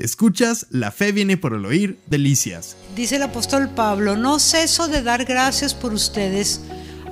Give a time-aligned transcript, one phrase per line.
[0.00, 2.76] Escuchas La fe viene por el oír, delicias.
[2.96, 6.62] Dice el apóstol Pablo, no ceso de dar gracias por ustedes,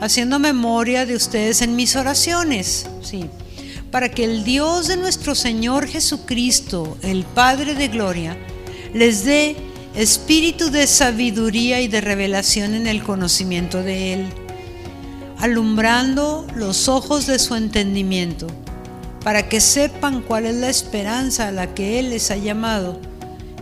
[0.01, 2.87] haciendo memoria de ustedes en mis oraciones.
[3.03, 3.27] Sí,
[3.91, 8.39] para que el Dios de nuestro Señor Jesucristo, el Padre de Gloria,
[8.95, 9.57] les dé
[9.95, 14.27] espíritu de sabiduría y de revelación en el conocimiento de Él,
[15.39, 18.47] alumbrando los ojos de su entendimiento
[19.29, 22.99] para que sepan cuál es la esperanza a la que Él les ha llamado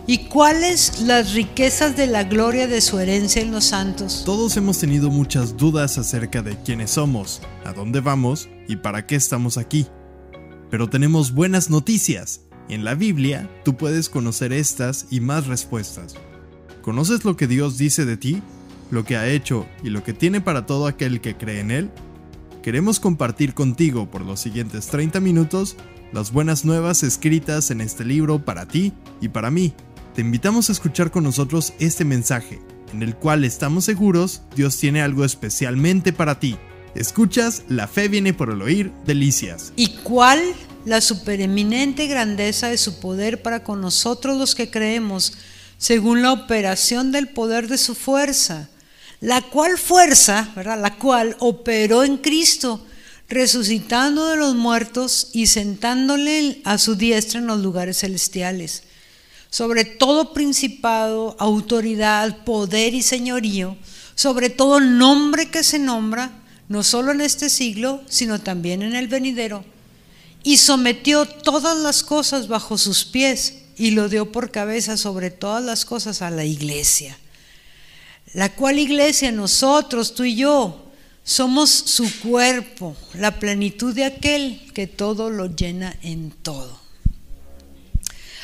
[0.07, 4.23] y cuáles las riquezas de la gloria de su herencia en los santos.
[4.25, 9.15] Todos hemos tenido muchas dudas acerca de quiénes somos, a dónde vamos y para qué
[9.15, 9.85] estamos aquí.
[10.71, 12.43] Pero tenemos buenas noticias.
[12.69, 16.15] En la Biblia tú puedes conocer estas y más respuestas.
[16.81, 18.41] ¿Conoces lo que Dios dice de ti?
[18.89, 21.91] ¿Lo que ha hecho y lo que tiene para todo aquel que cree en Él?
[22.67, 25.77] Queremos compartir contigo por los siguientes 30 minutos
[26.11, 29.73] las buenas nuevas escritas en este libro para ti y para mí.
[30.13, 32.59] Te invitamos a escuchar con nosotros este mensaje,
[32.91, 36.57] en el cual estamos seguros Dios tiene algo especialmente para ti.
[36.93, 39.71] Escuchas La fe viene por el oír, delicias.
[39.77, 40.41] ¿Y cuál
[40.83, 45.37] la supereminente grandeza de su poder para con nosotros los que creemos,
[45.77, 48.67] según la operación del poder de su fuerza?
[49.19, 50.79] La cual fuerza, ¿verdad?
[50.79, 52.85] La cual operó en Cristo,
[53.29, 58.83] resucitando de los muertos y sentándole a su diestra en los lugares celestiales,
[59.49, 63.77] sobre todo principado, autoridad, poder y señorío,
[64.15, 66.31] sobre todo nombre que se nombra,
[66.69, 69.65] no solo en este siglo, sino también en el venidero,
[70.43, 75.63] y sometió todas las cosas bajo sus pies y lo dio por cabeza sobre todas
[75.63, 77.17] las cosas a la iglesia
[78.33, 80.91] la cual iglesia nosotros, tú y yo,
[81.23, 86.79] somos su cuerpo, la plenitud de aquel que todo lo llena en todo.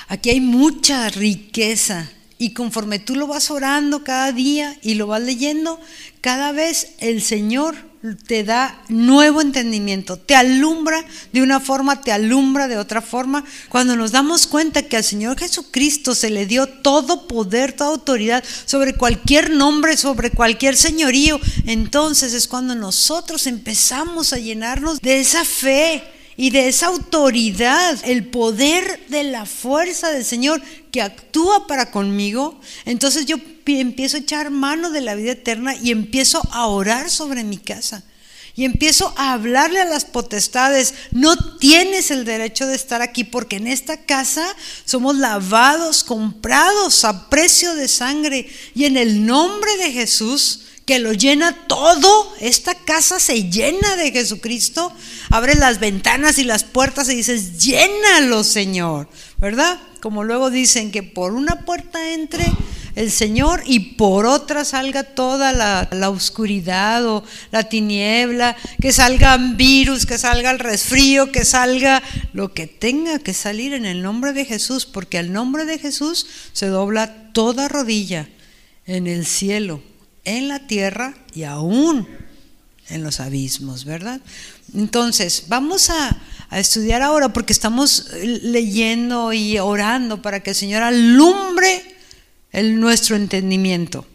[0.07, 5.21] Aquí hay mucha riqueza y conforme tú lo vas orando cada día y lo vas
[5.21, 5.79] leyendo,
[6.19, 12.67] cada vez el Señor te da nuevo entendimiento, te alumbra de una forma, te alumbra
[12.67, 13.45] de otra forma.
[13.69, 18.43] Cuando nos damos cuenta que al Señor Jesucristo se le dio todo poder, toda autoridad
[18.65, 25.45] sobre cualquier nombre, sobre cualquier señorío, entonces es cuando nosotros empezamos a llenarnos de esa
[25.45, 26.03] fe
[26.35, 30.61] y de esa autoridad, el poder de la fuerza del Señor
[30.91, 35.91] que actúa para conmigo, entonces yo empiezo a echar mano de la vida eterna y
[35.91, 38.03] empiezo a orar sobre mi casa.
[38.55, 43.55] Y empiezo a hablarle a las potestades, no tienes el derecho de estar aquí porque
[43.55, 44.45] en esta casa
[44.85, 48.47] somos lavados, comprados a precio de sangre.
[48.75, 52.33] Y en el nombre de Jesús, que lo llena todo.
[52.39, 54.91] Esta casa se llena de Jesucristo.
[55.29, 59.07] Abre las ventanas y las puertas y dices, llénalo, Señor.
[59.37, 59.79] ¿Verdad?
[60.01, 62.45] Como luego dicen que por una puerta entre
[62.95, 70.05] el Señor y por otra salga toda la, oscuridad o la tiniebla, que salgan virus,
[70.05, 74.45] que salga el resfrío, que salga lo que tenga que salir en el nombre de
[74.45, 78.29] Jesús, porque al nombre de Jesús se dobla toda rodilla
[78.85, 79.81] en el cielo
[80.25, 82.07] en la tierra y aún
[82.89, 84.21] en los abismos, ¿verdad?
[84.73, 86.17] Entonces, vamos a,
[86.51, 88.09] estudiar ahora porque estamos
[88.43, 91.92] leyendo y orando para que el Señor alumbre
[92.53, 94.05] el, nuestro entendimiento.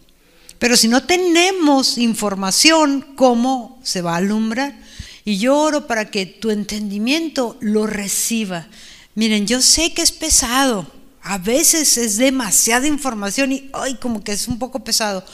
[0.58, 4.74] Pero si no tenemos información, ¿cómo se va a alumbrar?
[5.24, 8.66] Y yo oro para que tu entendimiento lo reciba.
[9.14, 10.90] Miren, yo sé que es pesado,
[11.22, 15.24] a veces es demasiada información y ay, como que es un poco pesado.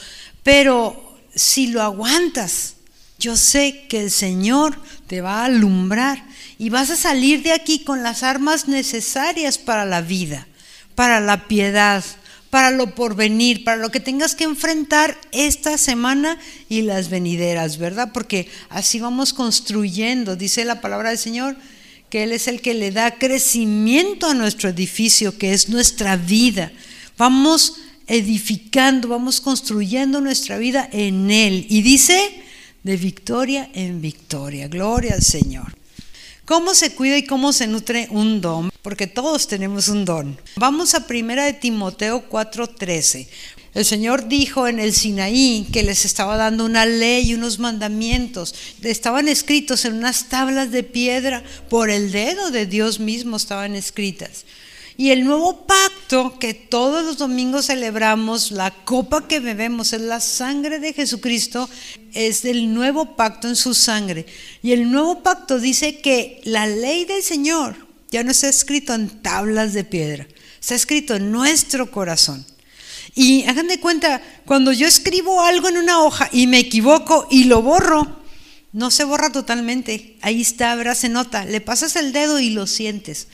[0.43, 2.75] Pero si lo aguantas,
[3.17, 4.77] yo sé que el Señor
[5.07, 6.25] te va a alumbrar
[6.57, 10.47] y vas a salir de aquí con las armas necesarias para la vida,
[10.95, 12.03] para la piedad,
[12.55, 16.39] para lo porvenir, para lo que tengas que enfrentar esta semana
[16.69, 18.11] y las venideras, ¿verdad?
[18.13, 21.57] Porque así vamos construyendo, dice la palabra del Señor,
[22.09, 26.71] que Él es el que le da crecimiento a nuestro edificio, que es nuestra vida.
[27.17, 27.73] Vamos
[28.07, 31.65] edificando, vamos construyendo nuestra vida en Él.
[31.67, 32.41] Y dice,
[32.83, 34.69] de victoria en victoria.
[34.69, 35.75] Gloria al Señor.
[36.45, 38.71] ¿Cómo se cuida y cómo se nutre un don?
[38.83, 40.37] Porque todos tenemos un don.
[40.57, 43.27] Vamos a primera de Timoteo 4:13.
[43.73, 48.53] El Señor dijo en el Sinaí que les estaba dando una ley y unos mandamientos.
[48.83, 54.45] Estaban escritos en unas tablas de piedra, por el dedo de Dios mismo estaban escritas.
[54.97, 60.21] Y el nuevo pacto que todos los domingos celebramos, la copa que bebemos es la
[60.21, 61.69] sangre de Jesucristo,
[62.13, 64.25] es el nuevo pacto en su sangre.
[64.63, 67.75] Y el nuevo pacto dice que la ley del Señor
[68.09, 70.27] ya no está escrito en tablas de piedra,
[70.61, 72.45] está escrito en nuestro corazón.
[73.15, 77.45] Y hagan de cuenta, cuando yo escribo algo en una hoja y me equivoco y
[77.45, 78.21] lo borro,
[78.71, 80.17] no se borra totalmente.
[80.21, 80.95] Ahí está, ¿verdad?
[80.95, 81.45] Se nota.
[81.45, 83.29] Le pasas el dedo y lo sientes.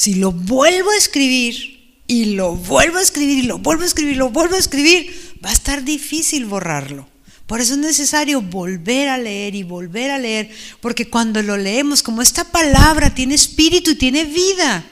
[0.00, 4.14] Si lo vuelvo a escribir y lo vuelvo a escribir y lo vuelvo a escribir
[4.14, 7.06] y lo vuelvo a escribir, va a estar difícil borrarlo.
[7.46, 10.50] Por eso es necesario volver a leer y volver a leer,
[10.80, 14.86] porque cuando lo leemos, como esta palabra tiene espíritu y tiene vida,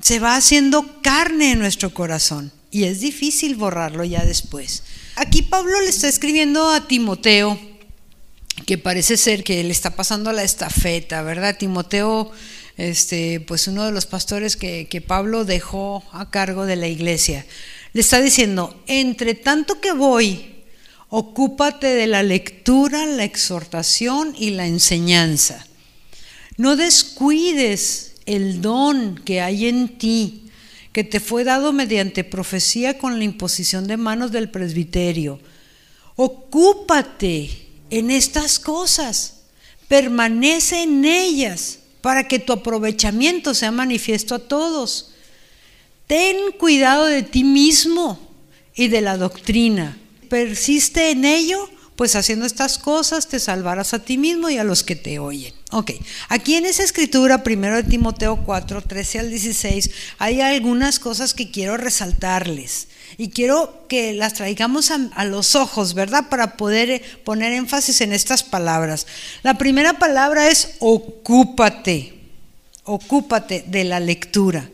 [0.00, 4.84] se va haciendo carne en nuestro corazón y es difícil borrarlo ya después.
[5.16, 7.60] Aquí Pablo le está escribiendo a Timoteo,
[8.64, 11.58] que parece ser que le está pasando la estafeta, ¿verdad?
[11.58, 12.32] Timoteo,
[12.76, 17.46] este, pues uno de los pastores que, que Pablo dejó a cargo de la iglesia,
[17.92, 20.54] le está diciendo, entre tanto que voy,
[21.16, 25.64] Ocúpate de la lectura, la exhortación y la enseñanza.
[26.56, 30.50] No descuides el don que hay en ti,
[30.92, 35.38] que te fue dado mediante profecía con la imposición de manos del presbiterio.
[36.16, 39.42] Ocúpate en estas cosas,
[39.86, 45.14] permanece en ellas para que tu aprovechamiento sea manifiesto a todos.
[46.06, 48.20] Ten cuidado de ti mismo
[48.74, 49.96] y de la doctrina
[50.28, 54.84] persiste en ello, pues haciendo estas cosas te salvarás a ti mismo y a los
[54.84, 55.54] que te oyen.
[55.70, 55.92] Ok,
[56.28, 61.50] aquí en esa escritura, primero de Timoteo 4, 13 al 16, hay algunas cosas que
[61.50, 66.28] quiero resaltarles y quiero que las traigamos a, los ojos, ¿verdad?
[66.28, 69.06] Para poder poner énfasis en estas palabras.
[69.42, 72.14] La primera palabra es ocúpate,
[72.84, 74.68] ocúpate de la lectura.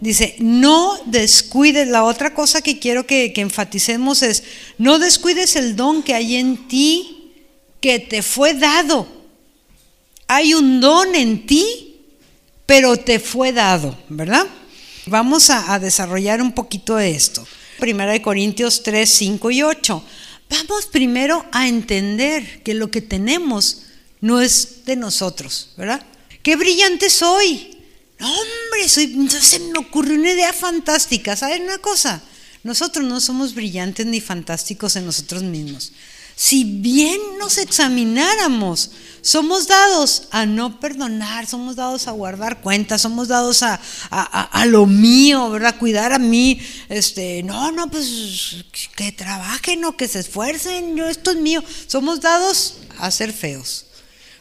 [0.00, 4.44] Dice, no descuides, la otra cosa que quiero que, que, enfaticemos es,
[4.78, 7.32] no descuides el don que hay en ti
[7.80, 9.06] que te fue dado.
[10.26, 11.96] Hay un don en ti,
[12.64, 14.46] pero te fue dado, ¿verdad?
[15.10, 17.44] Vamos a, desarrollar un poquito de esto.
[17.80, 20.04] Primera de Corintios 3, 5 y 8.
[20.48, 23.82] Vamos primero a entender que lo que tenemos
[24.20, 26.00] no es de nosotros, ¿verdad?
[26.44, 27.76] Qué brillante soy,
[28.20, 31.34] hombre, soy, se me ocurrió una idea fantástica.
[31.34, 32.22] ¿Saben una cosa?
[32.62, 35.90] Nosotros no somos brillantes ni fantásticos en nosotros mismos.
[36.36, 43.28] Si bien nos examináramos, somos dados a no perdonar, somos dados a guardar cuentas, somos
[43.28, 43.80] dados a,
[44.10, 45.78] a, lo mío, ¿verdad?
[45.78, 46.60] Cuidar a mí.
[46.88, 48.64] Este, no, no, pues
[48.96, 51.62] que trabajen o que se esfuercen, yo esto es mío.
[51.86, 53.86] Somos dados a ser feos.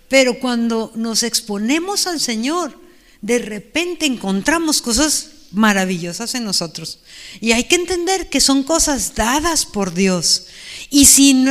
[0.07, 2.77] Pero cuando nos exponemos al Señor,
[3.21, 6.99] de repente encontramos cosas maravillosas en nosotros.
[7.41, 10.45] Y hay que entender que son cosas dadas por Dios.
[10.89, 11.45] Y si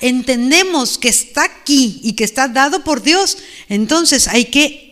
[0.00, 4.84] entendemos que está aquí y que está dado por Dios, entonces hay que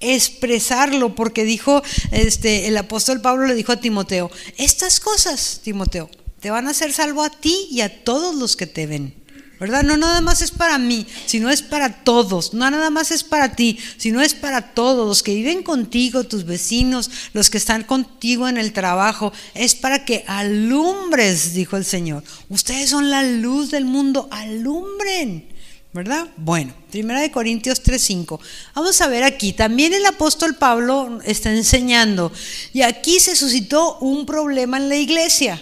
[0.00, 6.50] expresarlo, porque dijo este, el apóstol Pablo le dijo a Timoteo, estas cosas, Timoteo, te
[6.50, 9.14] van a hacer salvo a ti y a todos los que te ven.
[9.60, 9.82] ¿Verdad?
[9.82, 12.54] No nada más es para mí, sino es para todos.
[12.54, 15.06] No nada más es para ti, sino es para todos.
[15.06, 19.32] Los que viven contigo, tus vecinos, los que están contigo en el trabajo.
[19.54, 22.24] Es para que alumbres, dijo el Señor.
[22.48, 25.46] Ustedes son la luz del mundo, alumbren.
[25.92, 26.28] ¿Verdad?
[26.36, 28.40] Bueno, Primera de Corintios 3:5.
[28.74, 32.32] Vamos a ver aquí, también el apóstol Pablo está enseñando
[32.72, 35.60] y aquí se suscitó un problema en la iglesia.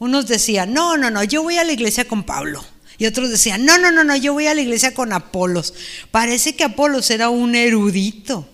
[0.00, 2.64] Unos decían, "No, no, no, yo voy a la iglesia con Pablo."
[2.98, 5.72] Y otros decían, no, no, no, no, yo voy a la iglesia con Apolos.
[6.10, 8.46] Parece que Apolos era un erudito.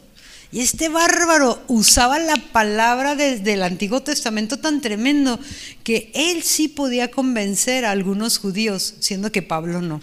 [0.52, 5.40] Y este bárbaro usaba la palabra desde el Antiguo Testamento tan tremendo
[5.82, 10.00] que él sí podía convencer a algunos judíos, siendo que Pablo no.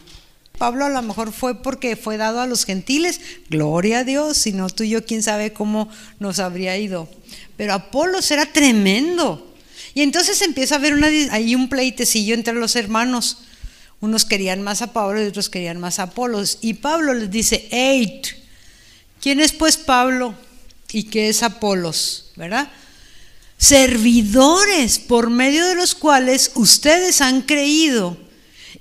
[0.57, 4.51] Pablo a lo mejor fue porque fue dado a los gentiles, gloria a Dios, si
[4.51, 7.07] no tú y yo quién sabe cómo nos habría ido.
[7.55, 9.55] Pero Apolos era tremendo.
[9.93, 13.37] Y entonces empieza a haber una, ahí un pleitecillo entre los hermanos.
[14.01, 16.57] Unos querían más a Pablo y otros querían más a Apolos.
[16.61, 18.21] Y Pablo les dice, hey,
[19.21, 20.33] ¿quién es pues Pablo
[20.91, 22.31] y qué es Apolos?
[22.35, 22.69] ¿Verdad?
[23.57, 28.17] Servidores por medio de los cuales ustedes han creído.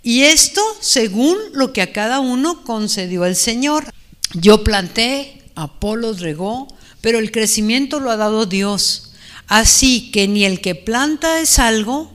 [0.02, 3.92] Y esto según lo que a cada uno concedió el Señor.
[4.32, 6.66] Yo planté, Apolos regó,
[7.02, 9.12] pero el crecimiento lo ha dado Dios.
[9.48, 12.10] Así que ni el que planta es algo,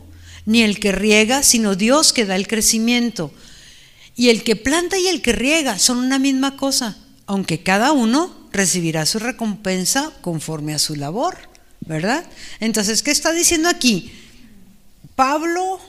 [0.46, 3.32] ni el que riega, sino Dios que da el crecimiento.
[4.16, 8.34] Y el que planta y el que riega son una misma cosa, aunque cada uno
[8.52, 11.38] recibirá su recompensa conforme a su labor,
[11.82, 12.26] ¿verdad?
[12.60, 14.12] Entonces, ¿qué está diciendo aquí?
[15.16, 15.80] Pablo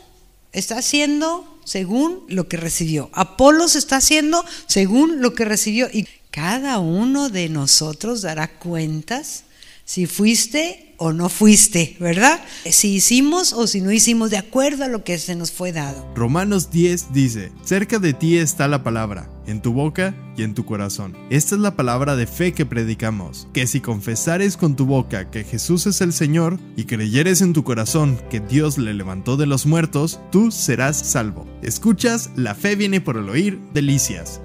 [0.52, 3.10] está haciendo según lo que recibió.
[3.12, 5.88] Apolos está haciendo según lo que recibió.
[5.92, 9.44] Y cada uno de nosotros dará cuentas
[9.84, 12.40] Si fuiste o no fuiste, ¿verdad?
[12.70, 16.06] Si hicimos o si no hicimos de acuerdo a lo que se nos fue dado.
[16.14, 20.64] Romanos 10 dice, cerca de ti está la palabra, en tu boca y en tu
[20.64, 21.16] corazón.
[21.30, 25.44] Esta es la palabra de fe que predicamos, que si confesares con tu boca que
[25.44, 29.66] Jesús es el Señor y creyeres en tu corazón que Dios le levantó de los
[29.66, 31.46] muertos, tú serás salvo.
[31.62, 34.40] Escuchas, la fe viene por el oír, delicias.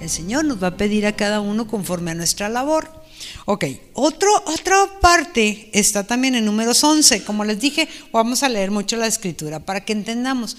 [0.00, 3.01] El Señor nos va a pedir a cada uno conforme a nuestra labor.
[3.44, 3.64] Ok,
[3.94, 7.24] Otro, otra parte está también en números 11.
[7.24, 10.56] Como les dije, vamos a leer mucho la escritura para que entendamos.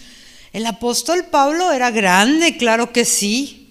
[0.51, 3.69] El apóstol Pablo era grande, claro que sí.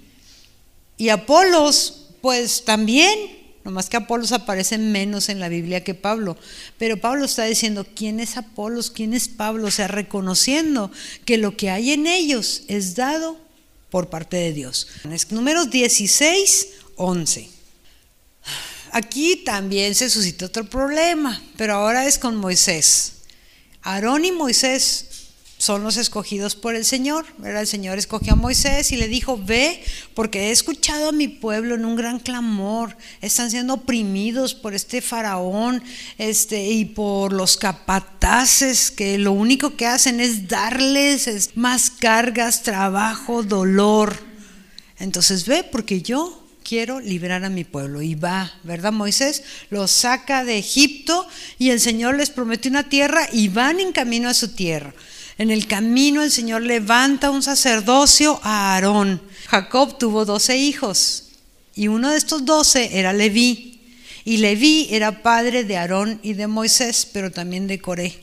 [0.96, 3.42] Y Apolos, pues también.
[3.64, 6.36] Nomás que Apolos aparece menos en la Biblia que Pablo.
[6.78, 8.90] Pero Pablo está diciendo, ¿quién es Apolos?
[8.90, 9.68] ¿Quién es Pablo?
[9.68, 10.90] O sea, reconociendo
[11.24, 13.38] que lo que hay en ellos es dado
[13.90, 14.88] por parte de Dios.
[15.30, 17.61] Números 16, 11.
[18.94, 23.14] Aquí también se suscitó otro problema, pero ahora es con Moisés.
[23.80, 25.06] Aarón y Moisés
[25.56, 27.24] son los escogidos por el Señor.
[27.42, 29.82] El Señor escogió a Moisés y le dijo, ve,
[30.12, 32.94] porque he escuchado a mi pueblo en un gran clamor.
[33.22, 35.82] Están siendo oprimidos por este faraón
[36.18, 43.42] este, y por los capataces que lo único que hacen es darles más cargas, trabajo,
[43.42, 44.18] dolor.
[44.98, 46.41] Entonces ve, porque yo
[46.72, 48.00] quiero liberar a mi pueblo.
[48.00, 48.92] Y va, ¿verdad?
[48.92, 53.92] Moisés los saca de Egipto y el Señor les promete una tierra y van en
[53.92, 54.94] camino a su tierra.
[55.36, 59.20] En el camino el Señor levanta un sacerdocio a Aarón.
[59.48, 61.24] Jacob tuvo doce hijos
[61.74, 63.82] y uno de estos doce era Leví.
[64.24, 68.18] Y Leví era padre de Aarón y de Moisés, pero también de Coré.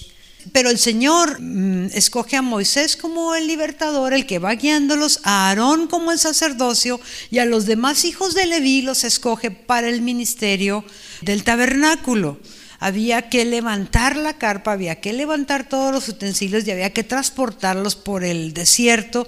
[0.53, 5.50] Pero el Señor mm, escoge a Moisés como el libertador, el que va guiándolos, a
[5.50, 10.01] Aarón como el sacerdocio y a los demás hijos de Leví los escoge para el
[10.01, 10.86] ministerio
[11.22, 12.39] del tabernáculo.
[12.79, 17.98] Había que levantar la carpa, había que levantar todos los utensilios y había que transportarlos
[17.98, 19.27] por el desierto.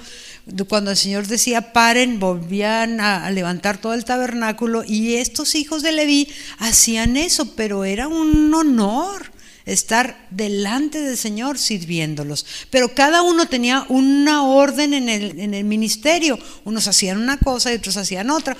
[0.69, 5.91] Cuando el Señor decía paren, volvían a levantar todo el tabernáculo y estos hijos de
[5.91, 9.40] Leví hacían eso, pero era un honor
[9.73, 12.45] estar delante del Señor sirviéndolos.
[12.69, 16.37] Pero cada uno tenía una orden en el, en el, ministerio.
[16.65, 18.57] Unos hacían una cosa y otros hacían otra.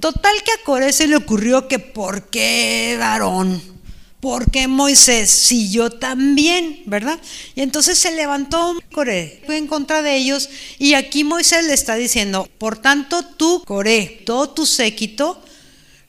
[0.00, 3.74] Total que a Coré se le ocurrió que ¿por qué varón?
[4.20, 5.28] ¿Por qué Moisés?
[5.28, 7.20] Si yo también, ¿verdad?
[7.54, 11.94] Y entonces se levantó Coré, fue en contra de ellos y aquí Moisés le está
[11.96, 15.42] diciendo, por tanto tú, Coré, todo tu séquito,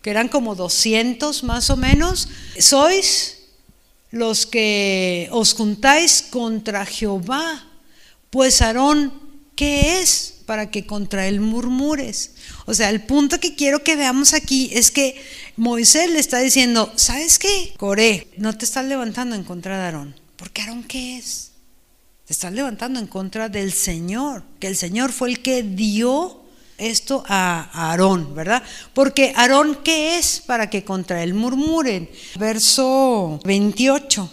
[0.01, 3.34] que eran como 200 más o menos, sois
[4.15, 7.67] los que os juntáis contra Jehová,
[8.29, 9.11] pues Aarón,
[9.57, 12.31] ¿qué es para que contra él murmures?
[12.65, 15.21] O sea, el punto que quiero que veamos aquí es que
[15.57, 17.73] Moisés le está diciendo, ¿sabes qué?
[17.75, 21.51] Coré, no te estás levantando en contra de Aarón, porque Aarón ¿qué es?
[22.25, 26.44] Te estás levantando en contra del Señor, que el Señor fue el que dio
[26.77, 28.63] esto a Aarón, ¿verdad?
[28.93, 32.09] Porque Aarón, ¿qué es para que contra él murmuren?
[32.37, 34.29] Verso 28.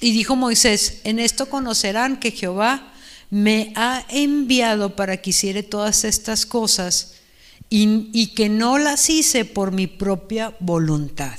[0.00, 2.92] Y dijo Moisés, en esto conocerán que Jehová
[3.30, 7.14] me ha enviado para que hiciere todas estas cosas
[7.68, 11.38] y, y que no las hice por mi propia voluntad.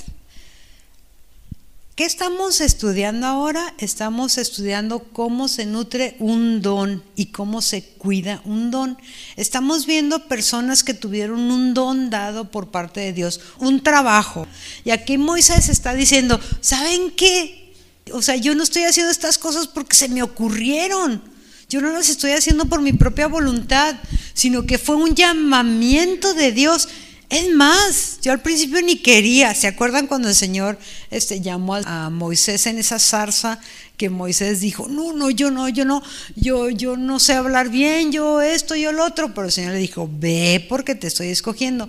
[2.00, 3.74] ¿Qué estamos estudiando ahora?
[3.76, 8.96] Estamos estudiando cómo se nutre un don y cómo se cuida un don.
[9.36, 14.46] Estamos viendo personas que tuvieron un don dado por parte de Dios, un trabajo.
[14.82, 17.74] Y aquí Moisés está diciendo, ¿saben qué?
[18.14, 21.22] O sea, yo no estoy haciendo estas cosas porque se me ocurrieron.
[21.68, 23.94] Yo no las estoy haciendo por mi propia voluntad,
[24.32, 26.88] sino que fue un llamamiento de Dios.
[27.30, 29.54] Es más, yo al principio ni quería.
[29.54, 30.76] ¿Se acuerdan cuando el Señor
[31.12, 33.60] este, llamó a Moisés en esa zarza
[33.96, 36.02] que Moisés dijo, no, no, yo no, yo no,
[36.34, 39.78] yo, yo no sé hablar bien, yo esto, yo lo otro, pero el Señor le
[39.78, 41.88] dijo, ve porque te estoy escogiendo.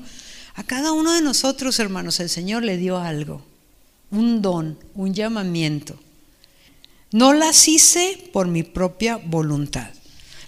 [0.54, 3.42] A cada uno de nosotros, hermanos, el Señor le dio algo,
[4.12, 6.00] un don, un llamamiento.
[7.12, 9.90] No las hice por mi propia voluntad.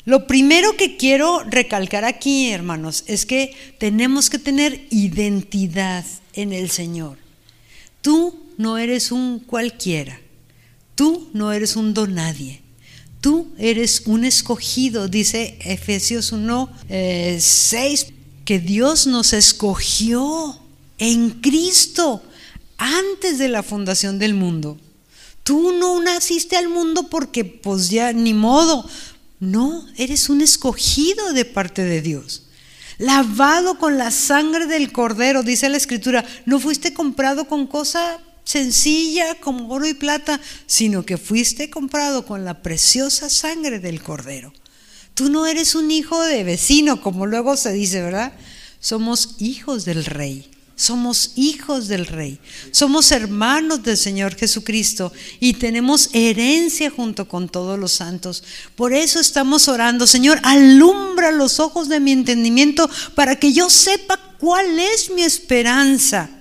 [0.05, 6.69] Lo primero que quiero recalcar aquí, hermanos, es que tenemos que tener identidad en el
[6.69, 7.17] Señor.
[8.01, 10.19] Tú no eres un cualquiera.
[10.95, 12.61] Tú no eres un donadie.
[13.21, 20.59] Tú eres un escogido, dice Efesios 1, 6, eh, que Dios nos escogió
[20.97, 22.21] en Cristo
[22.77, 24.77] antes de la fundación del mundo.
[25.43, 28.85] Tú no naciste al mundo porque pues ya ni modo,
[29.39, 32.43] no, eres un escogido de parte de Dios.
[32.97, 36.23] Lavado con la sangre del cordero, dice la escritura.
[36.45, 42.45] No fuiste comprado con cosa sencilla como oro y plata, sino que fuiste comprado con
[42.45, 44.53] la preciosa sangre del cordero.
[45.13, 48.33] Tú no eres un hijo de vecino, como luego se dice, ¿verdad?
[48.79, 50.49] Somos hijos del rey.
[50.75, 52.39] Somos hijos del Rey,
[52.71, 58.43] somos hermanos del Señor Jesucristo y tenemos herencia junto con todos los santos.
[58.75, 64.19] Por eso estamos orando, Señor, alumbra los ojos de mi entendimiento para que yo sepa
[64.39, 66.31] cuál es mi esperanza.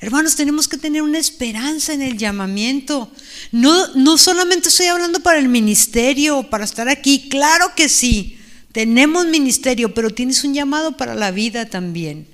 [0.00, 3.12] Hermanos, tenemos que tener una esperanza en el llamamiento.
[3.52, 8.38] No, no solamente estoy hablando para el ministerio o para estar aquí, claro que sí,
[8.72, 12.33] tenemos ministerio, pero tienes un llamado para la vida también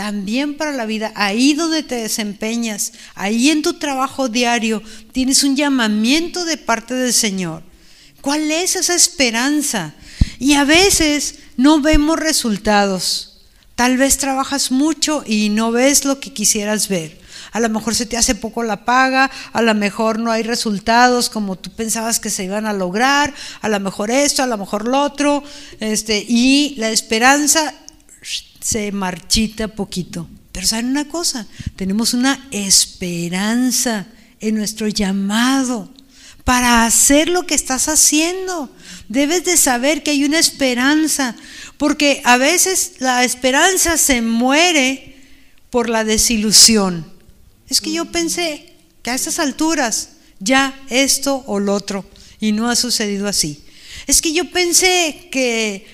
[0.00, 5.56] también para la vida, ahí donde te desempeñas, ahí en tu trabajo diario, tienes un
[5.56, 7.62] llamamiento de parte del Señor.
[8.22, 9.92] ¿Cuál es esa esperanza?
[10.38, 13.42] Y a veces no vemos resultados.
[13.74, 17.20] Tal vez trabajas mucho y no ves lo que quisieras ver.
[17.52, 21.28] A lo mejor se te hace poco la paga, a lo mejor no hay resultados
[21.28, 24.88] como tú pensabas que se iban a lograr, a lo mejor esto, a lo mejor
[24.88, 25.44] lo otro,
[25.78, 27.74] este, y la esperanza
[28.60, 30.28] se marchita poquito.
[30.52, 31.46] Pero ¿saben una cosa?
[31.76, 34.06] Tenemos una esperanza
[34.40, 35.92] en nuestro llamado
[36.44, 38.70] para hacer lo que estás haciendo.
[39.08, 41.36] Debes de saber que hay una esperanza,
[41.76, 45.16] porque a veces la esperanza se muere
[45.70, 47.06] por la desilusión.
[47.68, 52.04] Es que yo pensé que a estas alturas ya esto o lo otro,
[52.40, 53.62] y no ha sucedido así.
[54.06, 55.86] Es que yo pensé que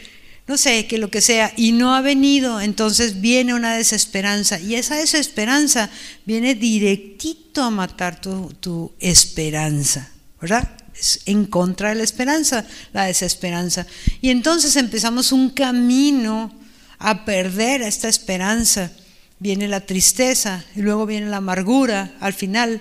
[0.46, 4.60] no sé, que lo que sea, y no ha venido, entonces viene una desesperanza.
[4.60, 5.90] Y esa desesperanza
[6.24, 10.08] viene directito a matar tu, tu esperanza,
[10.40, 10.70] ¿verdad?
[10.94, 13.86] Es en contra de la esperanza, la desesperanza.
[14.20, 16.54] Y entonces empezamos un camino
[16.98, 18.92] a perder esta esperanza.
[19.40, 22.80] Viene la tristeza y luego viene la amargura al final.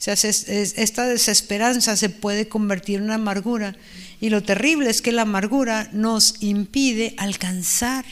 [0.00, 3.76] Sea, esta desesperanza se puede convertir en amargura
[4.18, 8.06] y lo terrible es que la amargura nos impide alcanzar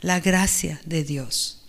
[0.00, 1.62] la gracia de Dios.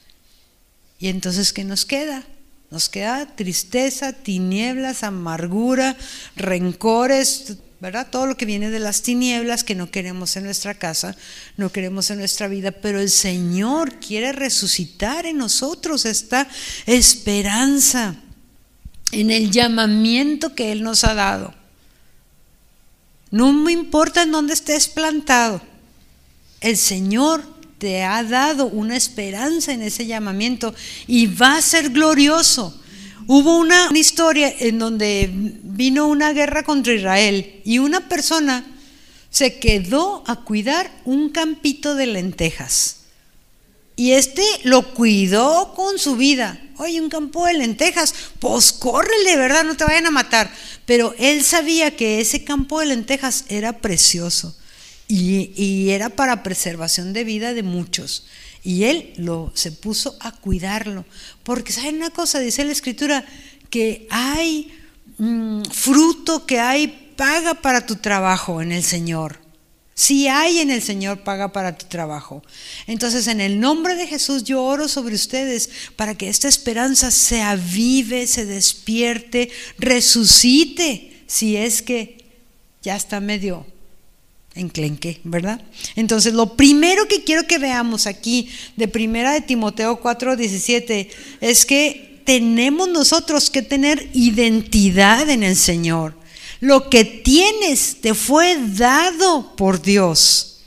[1.00, 2.26] Y entonces, ¿qué nos queda?
[2.72, 5.96] Nos queda tristeza, tinieblas, amargura,
[6.36, 8.10] rencores, ¿verdad?
[8.12, 11.16] Todo lo que viene de las tinieblas que no queremos en nuestra casa,
[11.56, 16.50] no queremos en nuestra vida, pero el Señor quiere resucitar en nosotros esta
[16.86, 18.18] esperanza
[19.12, 21.54] en el llamamiento que Él nos ha dado.
[23.32, 25.62] No me importa en dónde estés plantado.
[26.60, 27.42] El Señor
[27.78, 30.76] te ha dado una esperanza en ese llamamiento
[31.08, 32.80] y va a ser glorioso.
[33.26, 38.66] Hubo una, historia en donde vino una guerra contra Israel y una persona
[39.30, 42.98] se quedó a cuidar un campito de lentejas.
[43.96, 46.60] Y este lo cuidó con su vida.
[46.82, 49.64] Oye, un campo de lentejas, pues córrele, ¿verdad?
[49.64, 50.52] No te vayan a matar.
[50.88, 54.58] Pero él sabía que ese campo de lentejas era precioso
[55.08, 58.26] y, era para preservación de vida de muchos.
[58.64, 61.06] Y él lo, se puso a cuidarlo.
[61.44, 62.40] Porque, ¿saben una cosa?
[62.40, 63.26] Dice la escritura
[63.70, 64.74] que hay
[65.20, 69.38] mm, fruto, que hay paga para tu trabajo en el Señor.
[70.02, 72.42] Si hay en el Señor, paga para tu trabajo.
[72.88, 77.44] Entonces, en el nombre de Jesús, yo oro sobre ustedes para que esta esperanza se
[77.44, 82.18] avive, se despierte, resucite, si es que
[82.82, 83.68] ya está medio
[84.56, 85.62] enclenque, ¿verdad?
[85.96, 91.10] Entonces, lo primero que quiero que veamos aquí de primera de Timoteo 4:17
[91.42, 96.20] es que tenemos nosotros que tener identidad en el Señor.
[96.62, 100.62] Lo que tienes te fue dado por Dios.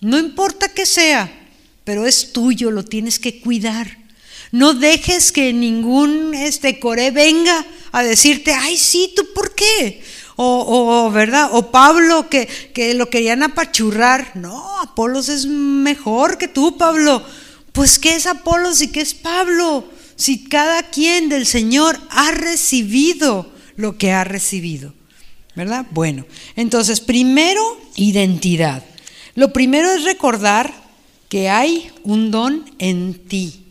[0.00, 1.30] No importa que sea,
[1.84, 3.98] pero es tuyo, lo tienes que cuidar.
[4.52, 10.02] No dejes que ningún este Coré venga a decirte, ay, sí, ¿tú por qué?
[10.36, 11.50] O, ¿verdad?
[11.52, 14.32] O Pablo que, que lo querían apachurrar.
[14.34, 17.22] No, Apolos es mejor que tú, Pablo.
[17.72, 19.84] Pues, ¿qué es Apolos y qué es Pablo?
[20.16, 24.94] Si cada quien del Señor ha recibido lo que ha recibido.
[25.54, 25.86] ¿Verdad?
[25.90, 27.60] Bueno, entonces, primero,
[27.96, 28.84] identidad.
[29.34, 30.72] Lo primero es recordar
[31.28, 33.64] que hay un don en ti.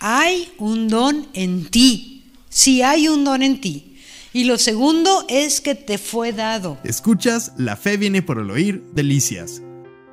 [0.00, 2.24] Hay un don en ti.
[2.48, 3.96] Sí hay un don en ti.
[4.32, 6.78] Y lo segundo es que te fue dado.
[6.82, 9.62] Escuchas La Fe viene por el oír, Delicias.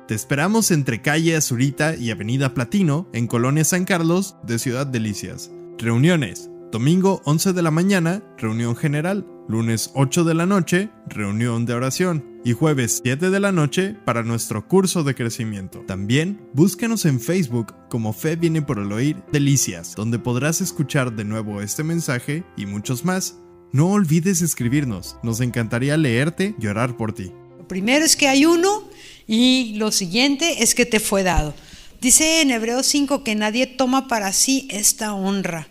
[0.06, 5.50] Te esperamos entre calle Azurita y Avenida Platino, en Colonia San Carlos, de Ciudad Delicias.
[5.78, 9.26] Reuniones Domingo 11 de la mañana, reunión general.
[9.46, 12.40] Lunes 8 de la noche, reunión de oración.
[12.46, 15.84] y jueves 7 de la noche para nuestro curso de crecimiento.
[15.86, 21.24] También búscanos en Facebook como Fe viene por el oír Delicias, donde podrás escuchar de
[21.24, 23.36] nuevo este mensaje y muchos más.
[23.70, 27.32] No olvides escribirnos, nos encantaría leerte y orar por ti.
[27.58, 28.88] Lo primero es que hay uno
[29.26, 31.52] y lo siguiente es que te fue dado.
[32.00, 35.68] Dice en Hebreos 5 que nadie toma para sí esta honra.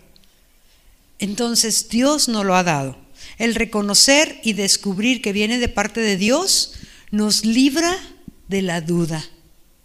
[1.21, 2.97] Entonces Dios nos lo ha dado.
[3.37, 6.73] El reconocer y descubrir que viene de parte de Dios
[7.11, 7.95] nos libra
[8.47, 9.23] de la duda.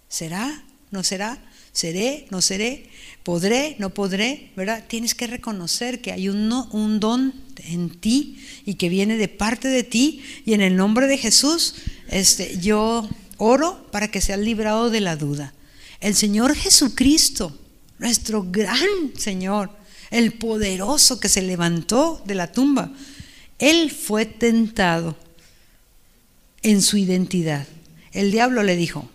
[0.08, 0.64] ¿Será?
[0.90, 1.38] ¿No será?
[1.72, 2.26] ¿Seré?
[2.30, 2.88] ¿No seré?
[3.22, 3.76] ¿Podré?
[3.78, 4.50] ¿No podré?
[4.56, 4.84] ¿Verdad?
[4.88, 9.68] Tienes que reconocer que hay un, un don en ti y que viene de parte
[9.68, 10.22] de ti.
[10.46, 11.74] Y en el nombre de Jesús,
[12.08, 15.52] este, yo oro para que seas librado de la duda.
[16.00, 17.58] El Señor Jesucristo,
[17.98, 19.70] nuestro gran Señor,
[20.10, 22.92] el poderoso que se levantó de la tumba,
[23.58, 25.16] él fue tentado
[26.62, 27.66] en su identidad.
[28.12, 29.08] El diablo le dijo,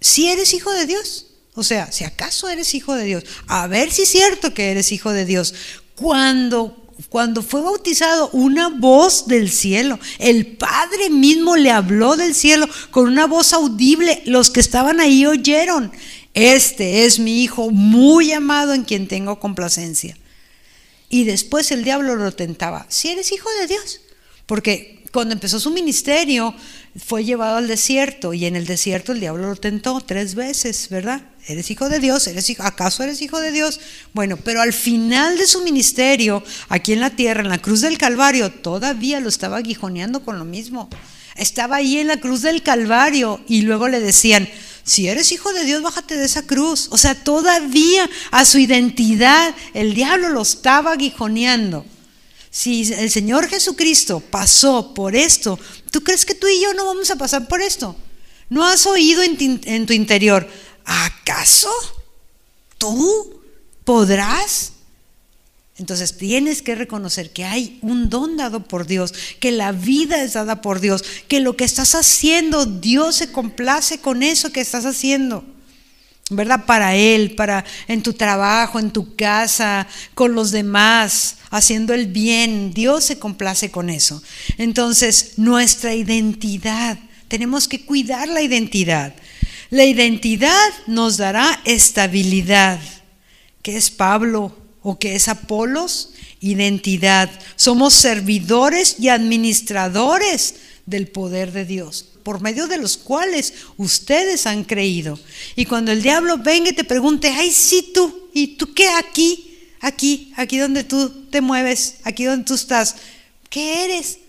[0.00, 3.90] si eres hijo de Dios, o sea, si acaso eres hijo de Dios, a ver
[3.90, 5.54] si es cierto que eres hijo de Dios.
[5.96, 12.68] Cuando cuando fue bautizado, una voz del cielo, el Padre mismo le habló del cielo
[12.90, 14.22] con una voz audible.
[14.26, 15.92] Los que estaban ahí oyeron,
[16.38, 20.16] este es mi Hijo muy amado en quien tengo complacencia.
[21.08, 24.00] Y después el diablo lo tentaba, si eres hijo de Dios,
[24.46, 26.54] porque cuando empezó su ministerio
[27.02, 31.22] fue llevado al desierto y en el desierto el diablo lo tentó tres veces, ¿verdad?
[31.46, 32.26] ¿Eres hijo de Dios?
[32.26, 32.62] ¿Eres hijo?
[32.62, 33.80] ¿Acaso eres hijo de Dios?
[34.12, 37.96] Bueno, pero al final de su ministerio, aquí en la tierra, en la cruz del
[37.96, 40.90] Calvario, todavía lo estaba aguijoneando con lo mismo.
[41.36, 44.48] Estaba ahí en la cruz del Calvario y luego le decían,
[44.88, 46.88] si eres hijo de Dios, bájate de esa cruz.
[46.90, 51.84] O sea, todavía a su identidad el diablo lo estaba aguijoneando.
[52.50, 55.58] Si el Señor Jesucristo pasó por esto,
[55.90, 57.94] ¿tú crees que tú y yo no vamos a pasar por esto?
[58.48, 60.48] ¿No has oído en, tu interior,
[60.86, 61.70] ¿acaso
[62.78, 63.42] tú
[63.84, 64.72] podrás?
[65.78, 70.32] Entonces tienes que reconocer que hay un don dado por Dios, que la vida es
[70.32, 74.84] dada por Dios, que lo que estás haciendo, Dios se complace con eso que estás
[74.84, 75.44] haciendo.
[76.30, 76.66] ¿Verdad?
[76.66, 82.74] Para Él, para en tu trabajo, en tu casa, con los demás, haciendo el bien.
[82.74, 84.22] Dios se complace con eso.
[84.58, 89.14] Entonces, nuestra identidad, tenemos que cuidar la identidad.
[89.70, 92.78] La identidad nos dará estabilidad.
[93.62, 94.67] ¿Qué es Pablo?
[94.88, 97.28] O que es Apolos, identidad.
[97.56, 100.54] Somos servidores y administradores
[100.86, 105.20] del poder de Dios, por medio de los cuales ustedes han creído.
[105.56, 109.58] Y cuando el diablo venga y te pregunte, ay, sí tú, ¿y tú qué aquí?
[109.82, 112.96] Aquí, aquí donde tú te mueves, aquí donde tú estás,
[113.50, 114.20] ¿qué eres?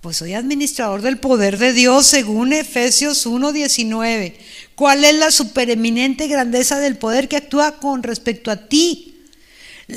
[0.00, 4.34] Pues soy administrador del poder de Dios según Efesios 1.19.
[4.74, 9.09] ¿Cuál es la supereminente grandeza del poder que actúa con respecto a ti?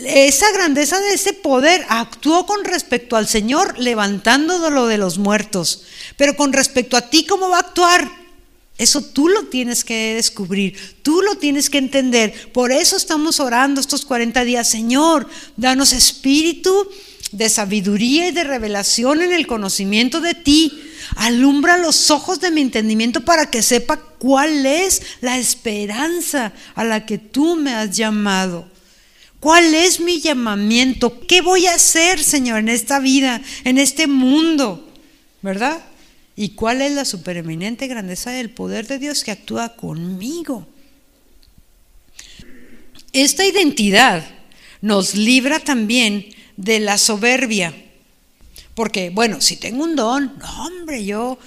[0.05, 5.83] Esa grandeza de ese poder actuó con respecto al Señor levantándolo de los muertos.
[6.17, 8.23] Pero con respecto a ti, ¿cómo va a actuar?
[8.77, 12.51] Eso tú lo tienes que descubrir, tú lo tienes que entender.
[12.51, 14.67] Por eso estamos orando estos 40 días.
[14.67, 16.89] Señor, danos espíritu
[17.31, 20.81] de sabiduría y de revelación en el conocimiento de ti.
[21.15, 27.05] Alumbra los ojos de mi entendimiento para que sepa cuál es la esperanza a la
[27.05, 28.72] que tú me has llamado.
[29.43, 31.19] ¿Cuál es mi llamamiento?
[31.27, 34.89] ¿Qué voy a hacer, Señor, en esta vida, en este mundo?
[35.41, 35.83] ¿Verdad?
[36.37, 40.65] ¿Y cuál es la supereminente grandeza del poder de Dios que actúa conmigo?
[43.11, 44.23] Esta identidad
[44.79, 46.25] nos libra también
[46.55, 47.75] de la soberbia.
[48.75, 51.37] Porque, bueno, si tengo un don, hombre, yo,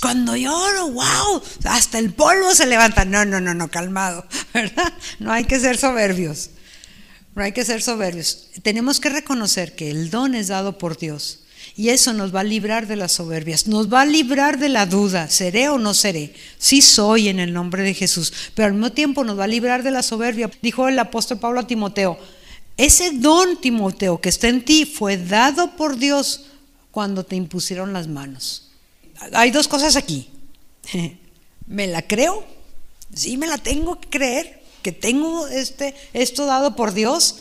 [0.00, 3.04] cuando lloro, wow, hasta el polvo se levanta.
[3.04, 4.92] No, no, no, no, calmado, ¿verdad?
[5.20, 6.50] No hay que ser soberbios.
[7.38, 8.48] No hay que ser soberbios.
[8.62, 11.38] Tenemos que reconocer que el don es dado por Dios.
[11.76, 14.86] Y eso nos va a librar de las soberbias, nos va a librar de la
[14.86, 16.34] duda, ¿seré o no seré?
[16.58, 19.84] Sí soy en el nombre de Jesús, pero al mismo tiempo nos va a librar
[19.84, 20.50] de la soberbia.
[20.62, 22.18] Dijo el apóstol Pablo a Timoteo,
[22.76, 26.46] ese don, Timoteo, que está en ti, fue dado por Dios
[26.90, 28.72] cuando te impusieron las manos.
[29.32, 30.28] Hay dos cosas aquí.
[31.68, 32.44] ¿Me la creo?
[33.14, 34.57] Sí, me la tengo que creer
[34.92, 37.36] tengo este, esto dado por Dios,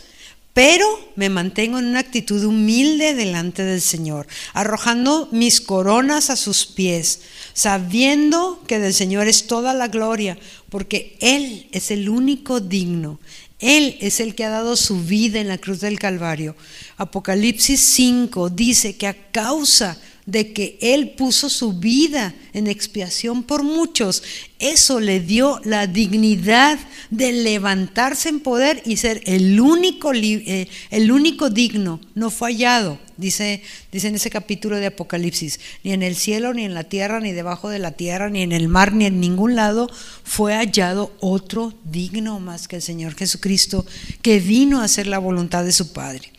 [0.57, 6.65] pero me mantengo en una actitud humilde delante del Señor, arrojando mis coronas a sus
[6.65, 7.21] pies,
[7.53, 10.36] sabiendo que del Señor es toda la gloria,
[10.69, 13.19] porque Él es el único digno.
[13.60, 16.55] Él es el que ha dado su vida en la cruz del Calvario.
[16.97, 23.63] Apocalipsis 5 dice que a causa de que Él puso su vida en expiación por
[23.63, 24.21] muchos,
[24.59, 26.77] eso le dio la dignidad
[27.09, 33.63] de levantarse en poder y ser el único, eh, el único digno, no fallado, dice,
[33.89, 37.31] dice en ese capítulo de Apocalipsis, ni en el cielo, ni en la tierra, ni
[37.31, 39.89] debajo de la tierra, ni en el mar, ni en ningún lado
[40.23, 43.85] fue hallado otro digno más que el Señor Jesucristo,
[44.21, 46.33] que vino a hacer la voluntad de su Padre.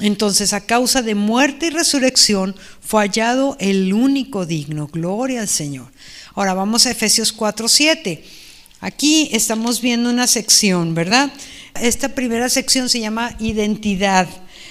[0.00, 4.86] Entonces, a causa de muerte y resurrección, fue hallado el único digno.
[4.86, 5.90] Gloria al Señor.
[6.34, 8.22] Ahora vamos a Efesios 4:7.
[8.80, 11.32] Aquí estamos viendo una sección, ¿verdad?
[11.80, 14.28] Esta primera sección se llama identidad.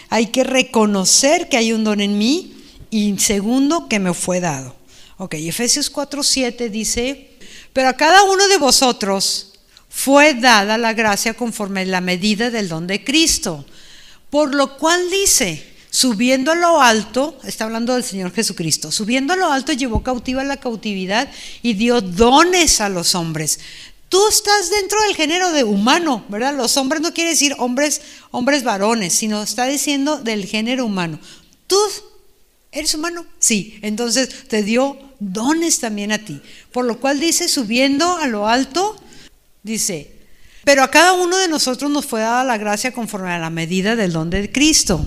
[0.09, 2.53] Hay que reconocer que hay un don en mí
[2.89, 4.75] y segundo, que me fue dado.
[5.17, 7.31] Ok, Efesios 4:7 dice,
[7.73, 9.53] pero a cada uno de vosotros
[9.89, 13.65] fue dada la gracia conforme la medida del don de Cristo.
[14.29, 19.37] Por lo cual dice, subiendo a lo alto, está hablando del Señor Jesucristo, subiendo a
[19.37, 21.29] lo alto llevó cautiva la cautividad
[21.61, 23.59] y dio dones a los hombres.
[24.09, 26.55] Tú estás dentro del género de humano, ¿verdad?
[26.55, 31.19] Los hombres no quiere decir hombres, hombres varones, sino está diciendo del género humano.
[31.67, 31.77] ¿Tú
[32.71, 33.25] eres humano?
[33.39, 36.41] Sí, entonces te dio dones también a ti.
[36.71, 38.95] Por lo cual dice, subiendo a lo alto,
[39.63, 40.16] dice,
[40.67, 43.95] pero a cada uno de nosotros nos fue dada la gracia conforme a la medida
[43.95, 45.05] del don de Cristo.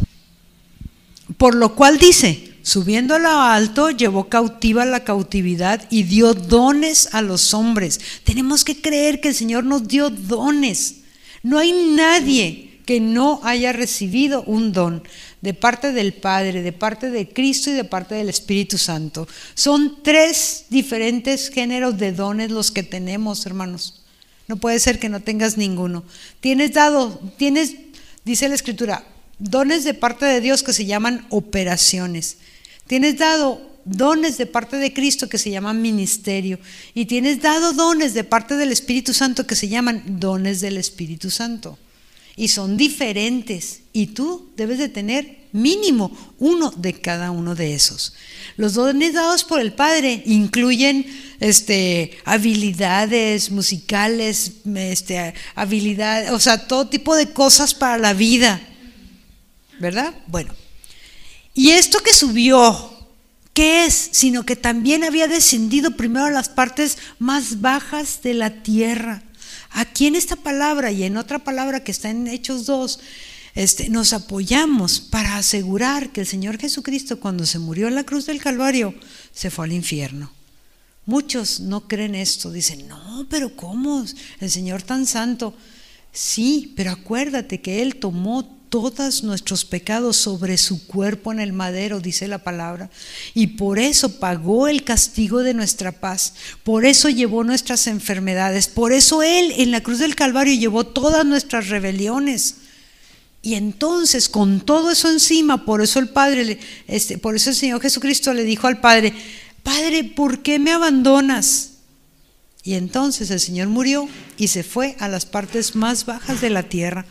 [1.37, 7.11] Por lo cual dice, subiendo a lo alto, llevó cautiva la cautividad y dio dones
[7.13, 8.01] a los hombres.
[8.25, 11.01] Tenemos que creer que el Señor nos dio dones.
[11.43, 15.03] No hay nadie que no haya recibido un don
[15.43, 19.29] de parte del Padre, de parte de Cristo y de parte del Espíritu Santo.
[19.53, 24.00] Son tres diferentes géneros de dones los que tenemos, hermanos.
[24.51, 26.03] No puede ser que no tengas ninguno.
[26.41, 27.77] Tienes dado, tienes,
[28.25, 29.07] dice la escritura,
[29.39, 32.39] dones de parte de Dios que se llaman operaciones.
[32.89, 36.59] Tienes dado dones de parte de Cristo que se llaman ministerio.
[36.95, 41.31] Y tienes dado dones de parte del Espíritu Santo que se llaman dones del Espíritu
[41.31, 41.79] Santo.
[42.35, 43.83] Y son diferentes.
[43.93, 48.15] Y tú debes de tener mínimo uno de cada uno de esos.
[48.57, 51.07] Los dones dados por el Padre incluyen
[51.41, 58.61] este, habilidades musicales, este, habilidades, o sea, todo tipo de cosas para la vida.
[59.79, 60.15] ¿Verdad?
[60.27, 60.55] Bueno.
[61.55, 62.93] Y esto que subió,
[63.53, 64.11] ¿qué es?
[64.13, 69.23] Sino que también había descendido primero a las partes más bajas de la tierra.
[69.71, 73.01] Aquí en esta palabra y en otra palabra que está en Hechos 2,
[73.55, 78.27] este, nos apoyamos para asegurar que el Señor Jesucristo cuando se murió en la cruz
[78.27, 78.95] del Calvario
[79.33, 80.33] se fue al infierno.
[81.07, 84.05] Muchos no creen esto, dicen, no, pero ¿cómo?
[84.39, 85.55] El Señor tan santo.
[86.13, 92.01] Sí, pero acuérdate que Él tomó todos nuestros pecados sobre su cuerpo en el madero,
[92.01, 92.89] dice la palabra,
[93.35, 98.93] y por eso pagó el castigo de nuestra paz, por eso llevó nuestras enfermedades, por
[98.93, 102.60] eso Él en la cruz del Calvario llevó todas nuestras rebeliones.
[103.43, 107.81] Y entonces, con todo eso encima, por eso el Padre, este, por eso el Señor
[107.81, 109.15] Jesucristo le dijo al Padre,
[109.63, 111.71] Padre, ¿por qué me abandonas?
[112.63, 116.65] Y entonces el Señor murió y se fue a las partes más bajas de la
[116.65, 117.07] tierra.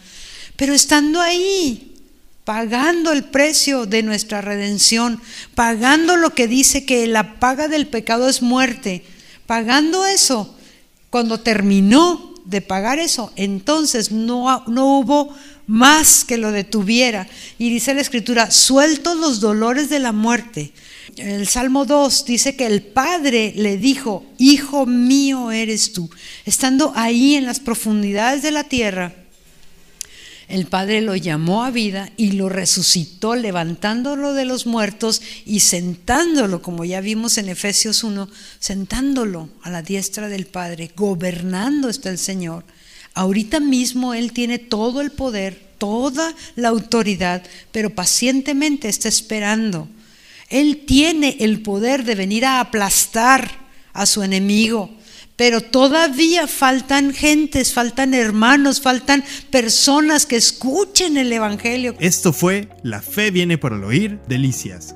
[0.56, 1.96] Pero estando ahí,
[2.44, 5.20] pagando el precio de nuestra redención,
[5.56, 9.04] pagando lo que dice que la paga del pecado es muerte,
[9.48, 10.56] pagando eso,
[11.10, 15.36] cuando terminó de pagar eso, entonces no, no hubo
[15.70, 17.28] más que lo detuviera.
[17.60, 20.74] Y dice la escritura, sueltos los dolores de la muerte.
[21.16, 26.10] El Salmo 2 dice que el Padre le dijo, Hijo mío eres tú.
[26.46, 29.14] Estando ahí en las profundidades de la tierra,
[30.48, 36.64] el Padre lo llamó a vida y lo resucitó, levantándolo de los muertos y sentándolo,
[36.64, 38.28] como ya vimos en Efesios 1,
[38.58, 42.64] sentándolo a la diestra del Padre, gobernando está el Señor.
[43.14, 49.88] Ahorita mismo Él tiene todo el poder, toda la autoridad, pero pacientemente está esperando.
[50.50, 53.50] Él tiene el poder de venir a aplastar
[53.94, 54.90] a su enemigo,
[55.36, 61.96] pero todavía faltan gentes, faltan hermanos, faltan personas que escuchen el Evangelio.
[62.00, 64.96] Esto fue La Fe viene por el oír, Delicias.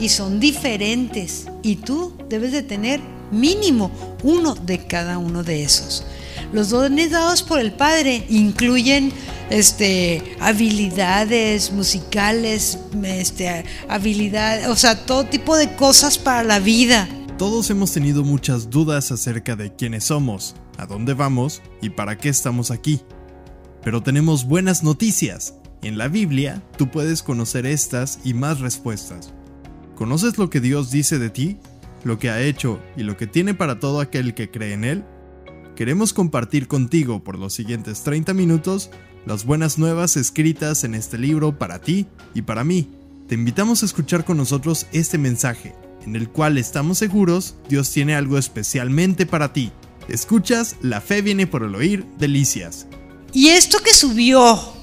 [0.00, 1.46] Y son diferentes.
[1.62, 3.90] Y tú debes de tener mínimo
[4.22, 6.04] uno de cada uno de esos.
[6.52, 9.12] Los dones dados por el Padre incluyen
[9.50, 17.08] este, habilidades musicales, este, habilidades, o sea, todo tipo de cosas para la vida.
[17.38, 22.28] Todos hemos tenido muchas dudas acerca de quiénes somos, a dónde vamos y para qué
[22.28, 23.00] estamos aquí.
[23.82, 25.54] Pero tenemos buenas noticias.
[25.82, 29.32] En la Biblia tú puedes conocer estas y más respuestas.
[30.00, 31.58] ¿Conoces lo que Dios dice de ti?
[32.04, 35.04] ¿Lo que ha hecho y lo que tiene para todo aquel que cree en Él?
[35.76, 38.88] Queremos compartir contigo por los siguientes 30 minutos
[39.26, 42.88] las buenas nuevas escritas en este libro para ti y para mí.
[43.28, 45.74] Te invitamos a escuchar con nosotros este mensaje,
[46.06, 49.70] en el cual estamos seguros Dios tiene algo especialmente para ti.
[50.08, 52.86] Escuchas La fe viene por el oír, delicias.
[53.34, 54.79] Y esto que subió,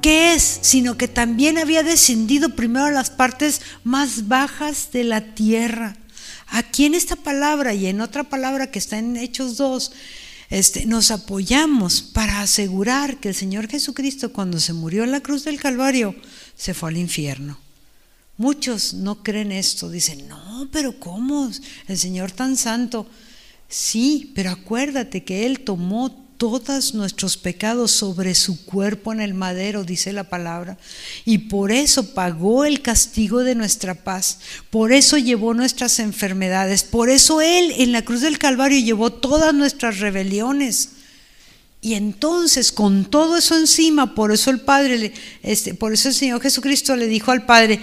[0.00, 0.60] ¿qué es?
[0.62, 5.96] Sino que también había descendido primero a las partes más bajas de la tierra.
[6.48, 9.92] Aquí en esta palabra y en otra palabra que está en Hechos 2,
[10.50, 15.44] este, nos apoyamos para asegurar que el Señor Jesucristo cuando se murió en la cruz
[15.44, 16.14] del Calvario
[16.56, 17.58] se fue al infierno.
[18.36, 21.50] Muchos no creen esto, dicen, no, pero ¿cómo?
[21.86, 23.06] El Señor tan santo.
[23.68, 29.84] Sí, pero acuérdate que Él tomó todos nuestros pecados sobre su cuerpo en el madero,
[29.84, 30.78] dice la palabra.
[31.26, 34.38] Y por eso pagó el castigo de nuestra paz.
[34.70, 36.82] Por eso llevó nuestras enfermedades.
[36.82, 40.92] Por eso Él en la cruz del Calvario llevó todas nuestras rebeliones.
[41.82, 46.40] Y entonces, con todo eso encima, por eso el Padre, este, por eso el Señor
[46.40, 47.80] Jesucristo le dijo al Padre,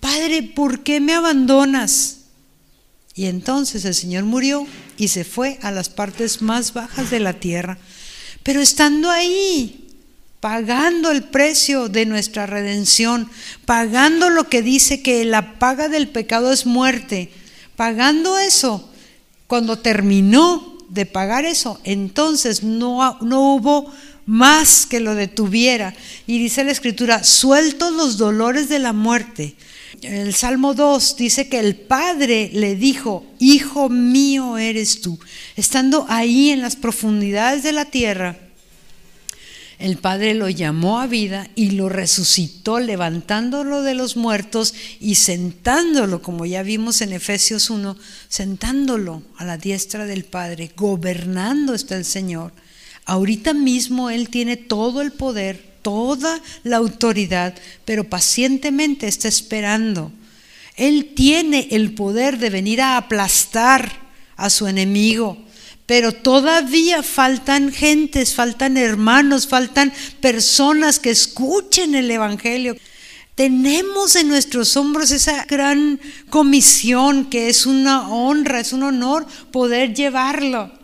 [0.00, 2.20] Padre, ¿por qué me abandonas?
[3.14, 4.66] Y entonces el Señor murió
[4.96, 7.76] y se fue a las partes más bajas de la tierra.
[8.42, 9.88] Pero estando ahí,
[10.40, 13.28] pagando el precio de nuestra redención,
[13.64, 17.30] pagando lo que dice que la paga del pecado es muerte,
[17.76, 18.88] pagando eso,
[19.46, 23.92] cuando terminó de pagar eso, entonces no, no hubo
[24.26, 25.94] más que lo detuviera.
[26.26, 29.56] Y dice la escritura, sueltos los dolores de la muerte.
[30.02, 35.18] El Salmo 2 dice que el Padre le dijo, Hijo mío eres tú.
[35.56, 38.38] Estando ahí en las profundidades de la tierra,
[39.78, 46.20] el Padre lo llamó a vida y lo resucitó, levantándolo de los muertos y sentándolo,
[46.20, 47.96] como ya vimos en Efesios 1,
[48.28, 52.52] sentándolo a la diestra del Padre, gobernando está el Señor.
[53.04, 60.12] Ahorita mismo Él tiene todo el poder, toda la autoridad, pero pacientemente está esperando.
[60.76, 63.90] Él tiene el poder de venir a aplastar
[64.36, 65.36] a su enemigo,
[65.86, 72.76] pero todavía faltan gentes, faltan hermanos, faltan personas que escuchen el Evangelio.
[73.34, 79.94] Tenemos en nuestros hombros esa gran comisión que es una honra, es un honor poder
[79.94, 80.77] llevarlo.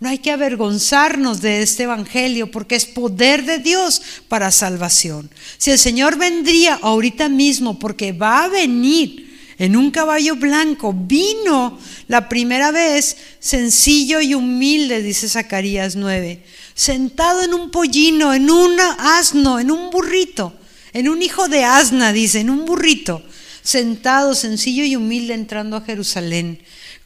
[0.00, 5.30] No hay que avergonzarnos de este Evangelio porque es poder de Dios para salvación.
[5.58, 11.78] Si el Señor vendría ahorita mismo porque va a venir en un caballo blanco, vino
[12.08, 16.42] la primera vez sencillo y humilde, dice Zacarías 9,
[16.74, 20.54] sentado en un pollino, en un asno, en un burrito,
[20.94, 23.22] en un hijo de asna, dice, en un burrito,
[23.62, 26.58] sentado sencillo y humilde entrando a Jerusalén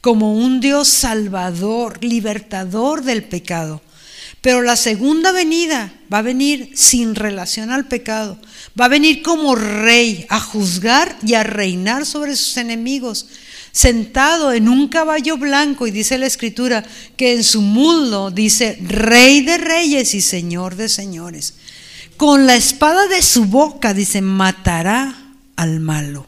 [0.05, 3.81] como un Dios salvador, libertador del pecado.
[4.39, 8.37] Pero la segunda venida va a venir sin relación al pecado.
[8.79, 13.25] Va a venir como rey a juzgar y a reinar sobre sus enemigos,
[13.71, 15.87] sentado en un caballo blanco.
[15.87, 16.85] Y dice la escritura
[17.17, 21.55] que en su mundo dice rey de reyes y señor de señores.
[22.15, 26.27] Con la espada de su boca, dice, matará al malo.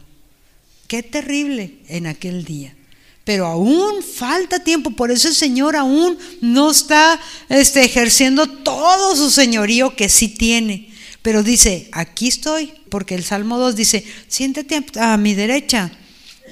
[0.88, 2.74] Qué terrible en aquel día
[3.28, 9.30] pero aún falta tiempo, por eso el Señor aún no está este, ejerciendo todo su
[9.30, 10.94] señorío que sí tiene.
[11.20, 15.92] Pero dice, aquí estoy, porque el Salmo 2 dice, siéntate a mi derecha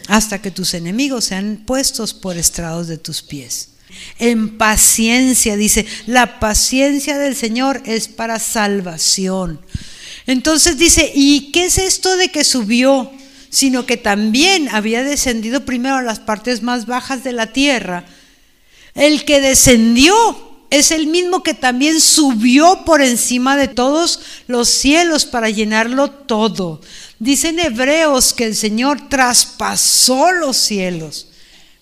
[0.08, 3.70] hasta que tus enemigos sean puestos por estrados de tus pies.
[4.18, 9.62] En paciencia, dice, la paciencia del Señor es para salvación.
[10.26, 13.10] Entonces dice, ¿y qué es esto de que subió?
[13.56, 18.04] Sino que también había descendido primero a las partes más bajas de la tierra.
[18.94, 25.24] El que descendió es el mismo que también subió por encima de todos los cielos
[25.24, 26.82] para llenarlo todo.
[27.18, 31.28] Dicen Hebreos que el Señor traspasó los cielos,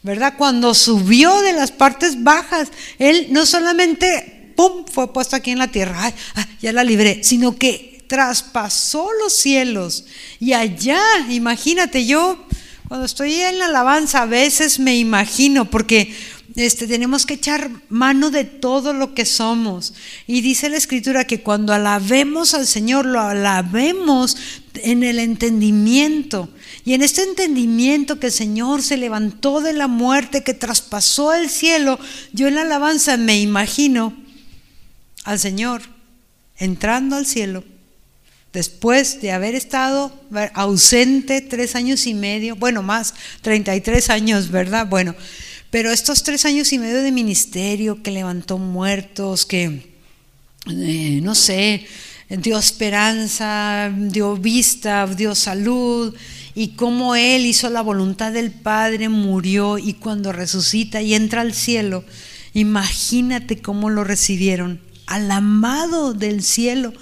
[0.04, 0.34] ¿verdad?
[0.38, 2.68] Cuando subió de las partes bajas,
[3.00, 7.56] Él no solamente, ¡pum!, fue puesto aquí en la tierra, ¡ay, ya la libré, sino
[7.56, 10.04] que traspasó los cielos.
[10.40, 12.46] Y allá, imagínate, yo
[12.88, 16.14] cuando estoy en la alabanza a veces me imagino, porque
[16.54, 19.94] este, tenemos que echar mano de todo lo que somos.
[20.26, 24.36] Y dice la escritura que cuando alabemos al Señor, lo alabemos
[24.74, 26.48] en el entendimiento.
[26.84, 31.48] Y en este entendimiento que el Señor se levantó de la muerte, que traspasó el
[31.48, 31.98] cielo,
[32.32, 34.14] yo en la alabanza me imagino
[35.24, 35.82] al Señor
[36.56, 37.64] entrando al cielo,
[38.54, 40.12] después de haber estado
[40.54, 44.86] ausente tres años y medio, bueno, más, 33 años, ¿verdad?
[44.86, 45.14] Bueno,
[45.70, 49.92] pero estos tres años y medio de ministerio que levantó muertos, que,
[50.70, 51.84] eh, no sé,
[52.28, 56.14] dio esperanza, dio vista, dio salud,
[56.54, 61.54] y cómo Él hizo la voluntad del Padre, murió y cuando resucita y entra al
[61.54, 62.04] cielo,
[62.52, 66.92] imagínate cómo lo recibieron, al amado del cielo.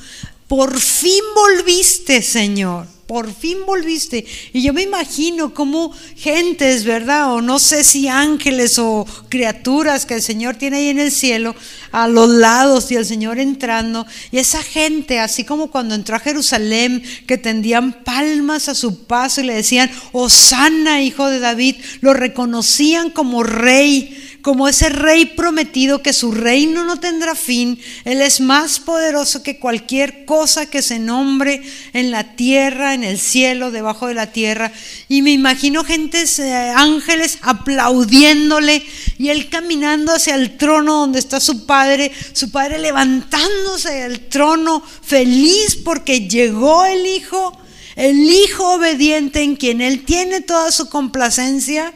[0.53, 4.25] Por fin volviste, Señor por fin volviste.
[4.55, 7.35] Y yo me imagino como gentes, ¿verdad?
[7.35, 11.55] O no sé si ángeles o criaturas que el Señor tiene ahí en el cielo,
[11.91, 14.07] a los lados y el Señor entrando.
[14.31, 19.43] Y esa gente, así como cuando entró a Jerusalén, que tendían palmas a su paso
[19.43, 26.03] y le decían, Osana, hijo de David, lo reconocían como rey como ese rey prometido
[26.03, 27.79] que su reino no tendrá fin.
[28.05, 31.63] Él es más poderoso que cualquier cosa que se nombre
[31.93, 34.73] en la tierra, en el cielo, debajo de la tierra.
[35.09, 38.85] Y me imagino gentes, eh, ángeles aplaudiéndole
[39.17, 44.83] y él caminando hacia el trono donde está su padre, su padre levantándose del trono
[45.03, 47.57] feliz porque llegó el hijo.
[47.95, 51.93] El hijo obediente en quien él tiene toda su complacencia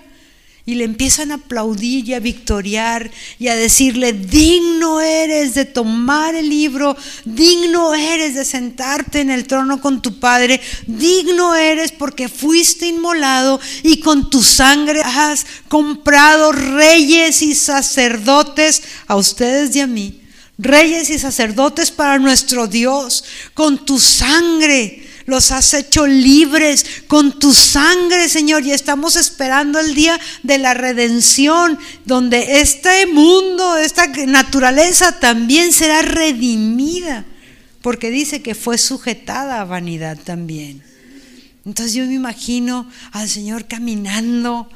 [0.66, 3.08] y le empiezan a aplaudir y a victoriar
[3.38, 9.46] y a decirle, digno eres de tomar el libro, digno eres de sentarte en el
[9.46, 16.50] trono con tu Padre, digno eres porque fuiste inmolado y con tu sangre has comprado
[16.50, 20.20] reyes y sacerdotes a ustedes y a mí.
[20.58, 27.52] Reyes y sacerdotes para nuestro Dios, con tu sangre los has hecho libres con tu
[27.52, 35.18] sangre, Señor, y estamos esperando el día de la redención, donde este mundo, esta naturaleza
[35.18, 37.24] también será redimida,
[37.82, 40.82] porque dice que fue sujetada a vanidad también.
[41.64, 44.68] Entonces yo me imagino al Señor caminando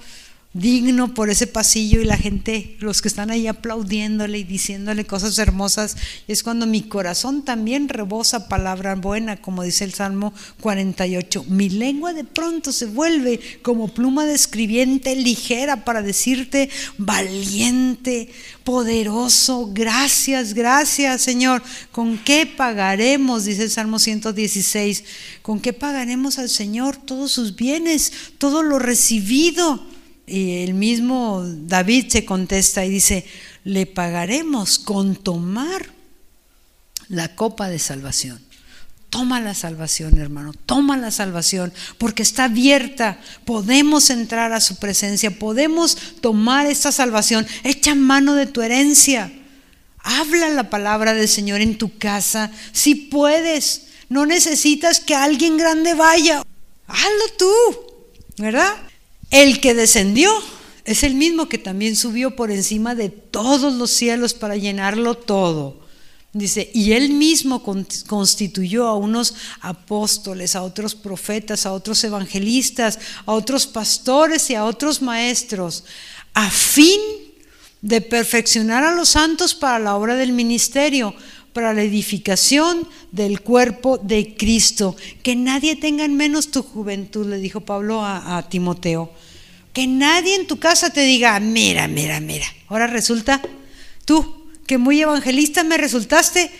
[0.53, 5.39] digno por ese pasillo y la gente, los que están ahí aplaudiéndole y diciéndole cosas
[5.39, 5.97] hermosas,
[6.27, 11.45] es cuando mi corazón también rebosa palabra buena, como dice el Salmo 48.
[11.49, 18.29] Mi lengua de pronto se vuelve como pluma de escribiente ligera para decirte valiente,
[18.65, 21.63] poderoso, gracias, gracias Señor.
[21.93, 23.45] ¿Con qué pagaremos?
[23.45, 25.05] Dice el Salmo 116.
[25.43, 29.90] ¿Con qué pagaremos al Señor todos sus bienes, todo lo recibido?
[30.31, 33.27] Y el mismo David se contesta y dice,
[33.65, 35.87] le pagaremos con tomar
[37.09, 38.41] la copa de salvación.
[39.09, 43.19] Toma la salvación, hermano, toma la salvación, porque está abierta.
[43.45, 47.45] Podemos entrar a su presencia, podemos tomar esta salvación.
[47.65, 49.33] Echa mano de tu herencia.
[49.99, 53.89] Habla la palabra del Señor en tu casa, si puedes.
[54.09, 56.45] No necesitas que alguien grande vaya.
[56.87, 57.53] Hazlo tú,
[58.39, 58.77] ¿verdad?
[59.31, 60.31] El que descendió
[60.85, 65.81] es el mismo que también subió por encima de todos los cielos para llenarlo todo.
[66.33, 73.33] Dice, y él mismo constituyó a unos apóstoles, a otros profetas, a otros evangelistas, a
[73.33, 75.83] otros pastores y a otros maestros,
[76.33, 77.01] a fin
[77.83, 81.15] de perfeccionar a los santos para la obra del ministerio,
[81.53, 84.97] para la edificación del cuerpo de Cristo.
[85.23, 89.13] Que nadie tenga en menos tu juventud, le dijo Pablo a, Timoteo.
[89.73, 92.47] Que nadie en tu casa te diga, mira, mira, mira.
[92.69, 93.41] Ahora resulta,
[94.05, 96.51] tú, que muy evangelista me resultaste,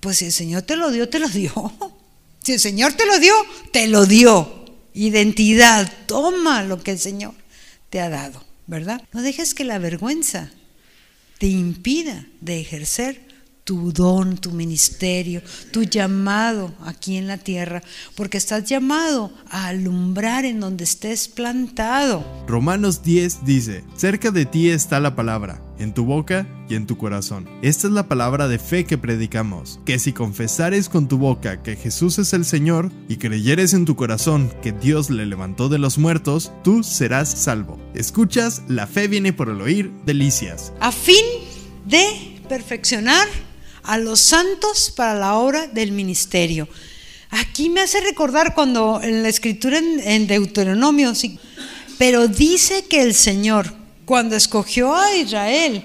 [0.00, 1.72] pues si el Señor te lo dio, te lo dio.
[2.40, 3.34] Si el Señor te lo dio,
[3.72, 4.64] te lo dio.
[4.94, 7.34] Identidad, toma lo que el Señor
[7.90, 9.02] te ha dado, ¿verdad?
[9.12, 10.50] No dejes que la vergüenza
[11.38, 13.27] te impida de ejercer
[13.68, 17.82] tu don, tu ministerio, tu llamado aquí en la tierra,
[18.14, 22.24] porque estás llamado a alumbrar en donde estés plantado.
[22.46, 26.96] Romanos 10 dice, cerca de ti está la palabra, en tu boca y en tu
[26.96, 27.46] corazón.
[27.60, 31.76] Esta es la palabra de fe que predicamos, que si confesares con tu boca que
[31.76, 35.98] Jesús es el Señor y creyeres en tu corazón que Dios le levantó de los
[35.98, 37.78] muertos, tú serás salvo.
[37.94, 40.72] Escuchas, la fe viene por el oír, delicias.
[40.80, 41.26] A fin
[41.84, 43.28] de perfeccionar
[43.88, 46.68] a los santos para la obra del ministerio.
[47.30, 51.14] Aquí me hace recordar cuando en la escritura en, Deuteronomio,
[51.96, 53.72] pero dice que el Señor,
[54.04, 55.82] cuando escogió a Israel,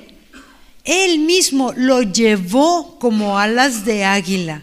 [0.83, 4.61] él mismo lo llevó como alas de águila.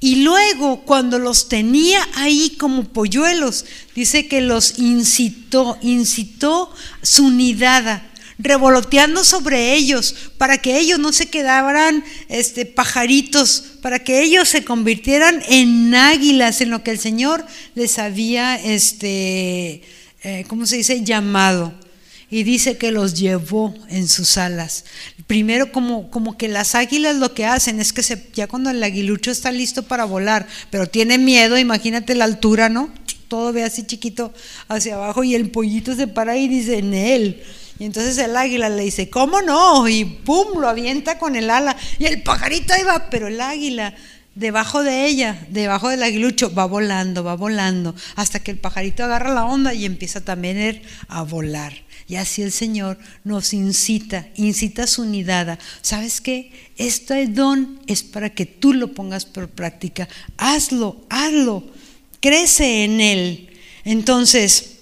[0.00, 6.72] Y luego, cuando los tenía ahí como polluelos, dice que los incitó, incitó
[7.02, 8.10] su nidada
[8.42, 14.64] revoloteando sobre ellos, para que ellos no se quedaran este, pajaritos, para que ellos se
[14.64, 19.82] convirtieran en águilas, en lo que el Señor les había, este,
[20.24, 21.72] eh, ¿cómo se dice?, llamado.
[22.30, 24.86] Y dice que los llevó en sus alas.
[25.26, 28.82] Primero, como, como que las águilas lo que hacen es que se, ya cuando el
[28.82, 32.90] aguilucho está listo para volar, pero tiene miedo, imagínate la altura, ¿no?
[33.28, 34.32] Todo ve así chiquito
[34.68, 37.42] hacia abajo y el pollito se para y dice, en él
[37.78, 39.88] y entonces el águila le dice, ¿cómo no?
[39.88, 41.76] Y pum, lo avienta con el ala.
[41.98, 43.94] Y el pajarito ahí va, pero el águila
[44.34, 49.34] debajo de ella, debajo del aguilucho, va volando, va volando, hasta que el pajarito agarra
[49.34, 51.74] la onda y empieza también a volar.
[52.08, 55.58] Y así el Señor nos incita, incita su unidad.
[55.80, 56.52] ¿Sabes qué?
[56.76, 60.08] Este don es para que tú lo pongas por práctica.
[60.36, 61.64] Hazlo, hazlo,
[62.20, 63.50] crece en él.
[63.84, 64.80] Entonces,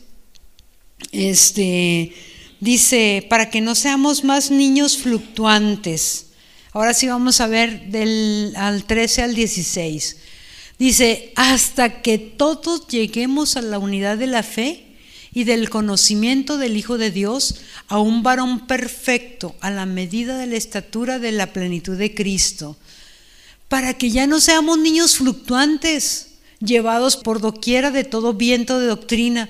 [1.12, 2.14] este
[2.60, 6.26] Dice, para que no seamos más niños fluctuantes.
[6.72, 10.16] Ahora sí vamos a ver del al 13 al 16.
[10.78, 14.86] Dice, hasta que todos lleguemos a la unidad de la fe
[15.32, 17.56] y del conocimiento del Hijo de Dios,
[17.88, 22.76] a un varón perfecto, a la medida de la estatura de la plenitud de Cristo,
[23.68, 26.30] para que ya no seamos niños fluctuantes,
[26.60, 29.48] llevados por doquiera de todo viento de doctrina,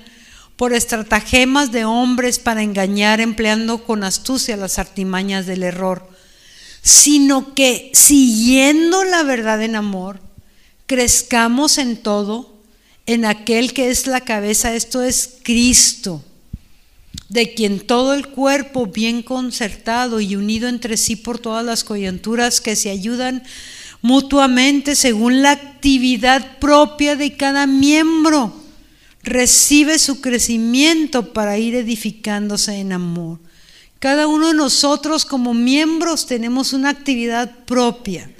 [0.61, 6.07] por estratagemas de hombres para engañar empleando con astucia las artimañas del error,
[6.83, 10.21] sino que siguiendo la verdad en amor,
[10.85, 12.53] crezcamos en todo,
[13.07, 16.23] en aquel que es la cabeza, esto es Cristo,
[17.27, 22.61] de quien todo el cuerpo bien concertado y unido entre sí por todas las coyunturas
[22.61, 23.41] que se ayudan
[24.03, 28.60] mutuamente según la actividad propia de cada miembro
[29.23, 33.39] recibe su crecimiento para ir edificándose en amor.
[33.99, 38.31] Cada uno de nosotros como miembros tenemos una actividad propia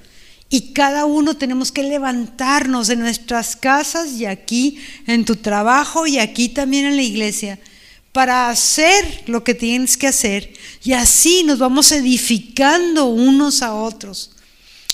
[0.49, 6.17] y cada uno tenemos que levantarnos en nuestras casas y aquí en tu trabajo y
[6.19, 7.59] aquí también en la iglesia
[8.11, 10.51] para hacer lo que tienes que hacer
[10.84, 14.32] y así nos vamos edificando unos a otros.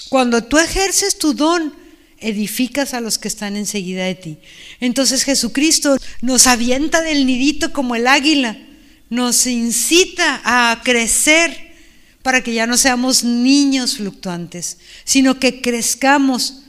[0.09, 1.73] Cuando tú ejerces tu don,
[2.20, 4.38] edificas a los que están enseguida de ti.
[4.80, 8.57] Entonces Jesucristo nos avienta del nidito como el águila,
[9.09, 11.68] nos incita a crecer
[12.22, 16.63] para que ya no seamos niños fluctuantes, sino que crezcamos.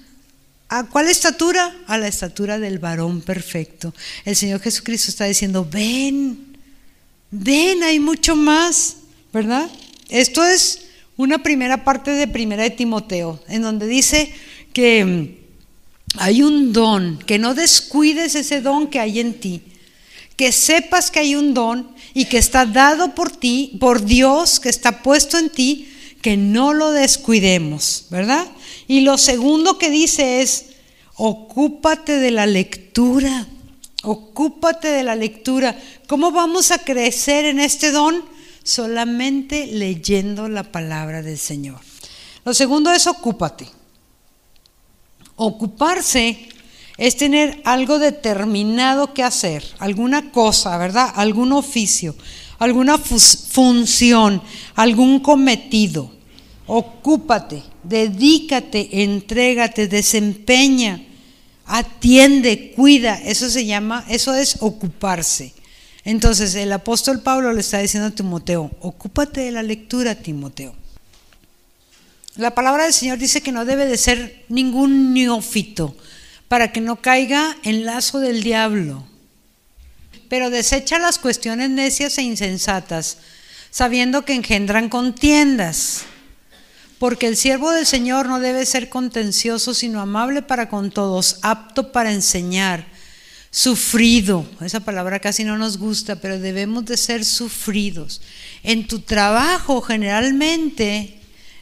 [0.68, 1.74] ¿A cuál estatura?
[1.86, 3.94] A la estatura del varón perfecto.
[4.24, 6.59] El Señor Jesucristo está diciendo, ven,
[7.30, 8.96] ven, hay mucho más,
[9.32, 9.68] ¿verdad?
[10.09, 10.82] Esto es
[11.16, 14.32] una primera parte de Primera de Timoteo, en donde dice
[14.79, 15.41] que
[16.18, 19.61] hay un don, que no descuides ese don que hay en ti,
[20.37, 24.68] que sepas que hay un don y que está dado por ti, por Dios, que
[24.68, 28.47] está puesto en ti, que no lo descuidemos, ¿verdad?
[28.87, 30.66] Y lo segundo que dice es,
[31.16, 33.49] ocúpate de la lectura,
[34.05, 35.76] ocúpate de la lectura.
[36.07, 38.22] ¿Cómo vamos a crecer en este don?
[38.62, 41.81] Solamente leyendo la palabra del Señor.
[42.45, 43.78] Lo segundo es ocúpate.
[45.39, 46.49] Ocuparse
[46.99, 51.12] es tener algo determinado que hacer, alguna cosa, ¿verdad?
[51.14, 52.16] Algún oficio,
[52.59, 54.43] alguna función,
[54.74, 56.11] algún cometido.
[56.66, 61.01] Ocúpate, dedícate, entrégate, desempeña,
[61.66, 63.14] atiende, cuida.
[63.24, 65.55] Eso se llama, eso es ocuparse.
[66.05, 70.74] Entonces el apóstol Pablo le está diciendo a Timoteo, ocúpate de la lectura, Timoteo.
[72.39, 75.97] La palabra del Señor dice que no debe de ser ningún neófito
[76.47, 79.05] para que no caiga en lazo del diablo.
[80.28, 83.18] Pero desecha las cuestiones necias e insensatas,
[83.72, 86.05] sabiendo que engendran contiendas.
[87.01, 91.91] Porque el siervo del Señor no debe ser contencioso, sino amable para con todos, apto
[91.91, 92.86] para enseñar,
[93.51, 94.49] sufrido.
[94.61, 98.22] Esa palabra casi no nos gusta, pero debemos de ser sufridos.
[98.62, 101.17] En tu trabajo generalmente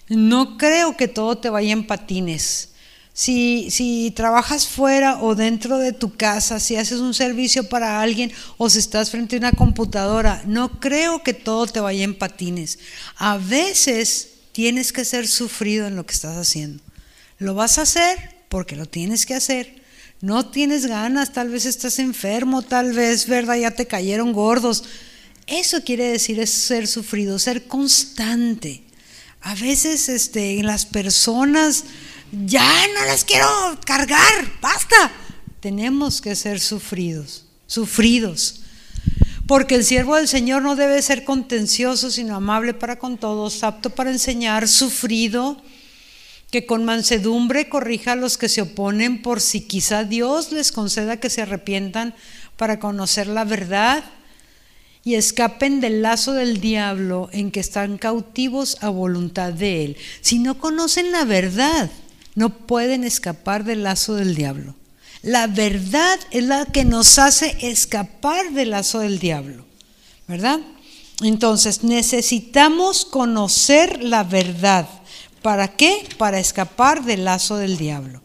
[0.09, 2.70] no creo que todo te vaya en patines.
[3.12, 8.68] Si, trabajas fuera o dentro de tu casa, si haces un servicio para alguien o
[8.68, 12.78] si estás frente a una computadora, no creo que todo te vaya en patines.
[13.16, 16.82] A veces tienes que ser sufrido en lo que estás haciendo.
[17.38, 19.82] Lo vas a hacer porque lo tienes que hacer.
[20.20, 23.57] No tienes ganas, tal vez estás enfermo, tal vez, ¿verdad?
[23.57, 24.84] Ya te cayeron gordos.
[25.46, 28.86] Eso quiere decir es ser sufrido, ser constante.
[29.41, 31.84] A veces este, las personas
[32.45, 33.49] ya no las quiero
[33.84, 35.12] cargar, basta.
[35.61, 38.62] Tenemos que ser sufridos, sufridos.
[39.47, 43.91] Porque el siervo del Señor no debe ser contencioso, sino amable para con todos, apto
[43.91, 45.62] para enseñar, sufrido,
[46.51, 51.18] que con mansedumbre corrija a los que se oponen, por si quizá Dios les conceda
[51.18, 52.14] que se arrepientan
[52.57, 54.05] para conocer la verdad
[55.07, 59.96] y escapen del lazo del diablo en que están cautivos a voluntad de él.
[60.20, 61.92] Si no conocen la verdad,
[62.34, 64.74] no pueden escapar del lazo del diablo.
[65.22, 69.64] La verdad es la que nos hace escapar del lazo del diablo,
[70.26, 70.59] ¿verdad?
[71.22, 74.88] Entonces necesitamos conocer la verdad.
[75.40, 76.04] ¿Para qué?
[76.18, 78.22] Para escapar del lazo del diablo.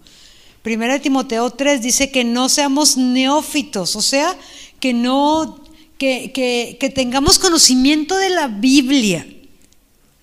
[0.63, 4.36] Primera Timoteo 3 dice que no seamos neófitos, o sea,
[4.79, 5.61] que no,
[6.02, 9.28] que, que, tengamos conocimiento de la Biblia,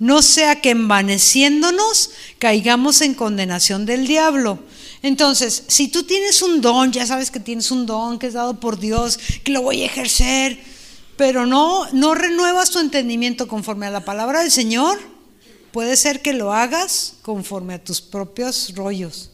[0.01, 2.11] no sea que envaneciéndonos
[2.41, 4.59] caigamos en condenación del diablo.
[5.03, 8.59] Entonces, si tú tienes un don, ya sabes que tienes un don que es dado
[8.59, 10.59] por Dios, que lo voy a ejercer,
[11.17, 14.99] pero no, no renuevas tu entendimiento conforme a la palabra del Señor,
[15.71, 19.31] puede ser que lo hagas conforme a tus propios rollos.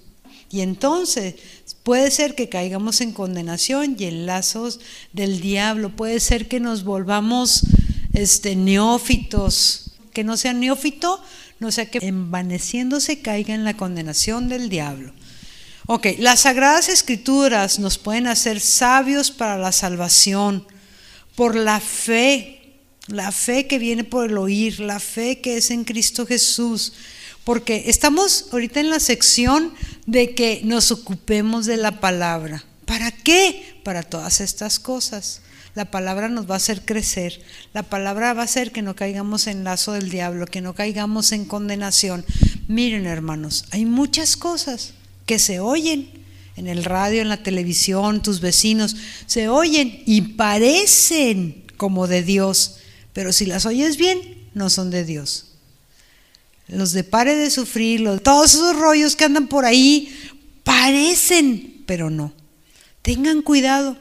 [0.51, 1.37] Y entonces
[1.85, 4.81] puede ser que caigamos en condenación y en lazos
[5.13, 7.65] del diablo, puede ser que nos volvamos
[8.13, 11.21] este, neófitos que no sea neófito,
[11.59, 15.13] no sea que envaneciéndose caiga en la condenación del diablo.
[15.87, 20.67] Ok, las sagradas escrituras nos pueden hacer sabios para la salvación
[21.35, 22.79] por la fe,
[23.09, 26.95] la fe que viene por el oír, la fe que es en Cristo Jesús.
[27.43, 29.75] Porque estamos ahorita en la sección
[30.07, 32.65] de que nos ocupemos de la palabra.
[32.85, 33.81] ¿Para qué?
[33.83, 35.41] Para todas estas cosas.
[35.75, 37.41] La palabra nos va a hacer crecer.
[37.73, 41.33] La palabra va a hacer que no caigamos en lazo del diablo, que no caigamos
[41.33, 42.25] en condenación.
[42.69, 44.95] Miren, hermanos, hay muchas cosas
[45.27, 46.25] que se oyen
[46.57, 48.97] en el radio, en la televisión, tus vecinos,
[49.27, 52.77] se oyen y parecen como de Dios,
[53.13, 54.21] pero si las oyes bien,
[54.55, 55.54] no son de Dios.
[56.69, 60.15] Los de pare de sufrir, todos esos rollos que andan por ahí,
[60.63, 62.33] parecen, pero no.
[63.03, 63.99] Tengan cuidado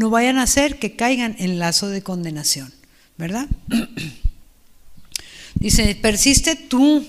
[0.00, 2.72] no vayan a hacer que caigan en lazo de condenación,
[3.18, 3.46] ¿verdad?
[5.56, 7.06] Dice, persiste tú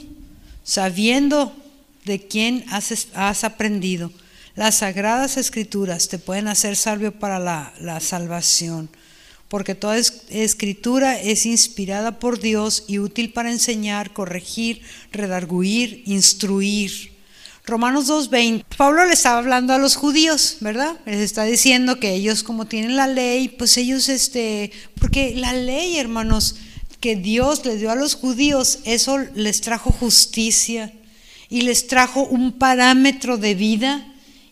[0.63, 1.55] sabiendo
[2.03, 4.11] de quién has, aprendido.
[4.55, 8.89] Las sagradas escrituras te pueden hacer salvio para la salvación,
[9.51, 14.81] porque toda escritura es inspirada por Dios y útil para enseñar, corregir,
[15.11, 17.11] redarguir, instruir
[17.65, 18.63] Romanos 2.20.
[18.75, 20.97] Pablo le estaba hablando a los judíos, ¿verdad?
[21.05, 25.97] Les está diciendo que ellos como tienen la ley, pues ellos, este, porque la ley,
[25.97, 26.55] hermanos,
[26.99, 30.93] que Dios les dio a los judíos, eso les trajo justicia
[31.49, 34.10] y les trajo un parámetro de vida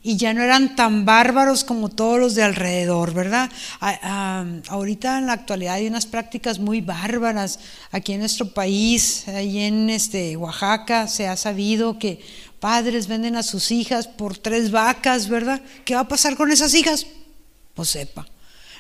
[0.10, 3.52] y ya no eran tan bárbaros como todos los de alrededor, ¿verdad?
[4.68, 7.60] ahorita en la actualidad hay unas prácticas muy bárbaras
[7.92, 12.26] aquí en nuestro país, ahí en este Oaxaca se ha sabido que
[12.60, 15.62] Padres venden a sus hijas por tres vacas, ¿verdad?
[15.86, 17.06] ¿Qué va a pasar con esas hijas?
[17.76, 18.26] Pues sepa.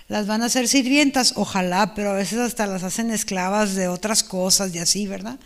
[0.07, 4.23] Las van a hacer sirvientas, ojalá, pero a veces hasta las hacen esclavas de otras
[4.23, 5.37] cosas y así, ¿verdad?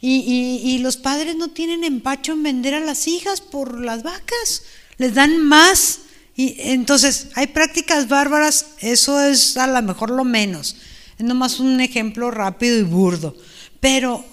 [0.00, 4.62] Y, y los padres no tienen empacho en vender a las hijas por las vacas,
[4.98, 6.00] les dan más.
[6.34, 10.76] Y entonces, hay prácticas bárbaras, eso es a lo mejor lo menos.
[11.18, 13.34] Es nomás un ejemplo rápido y burdo.
[13.80, 14.24] Pero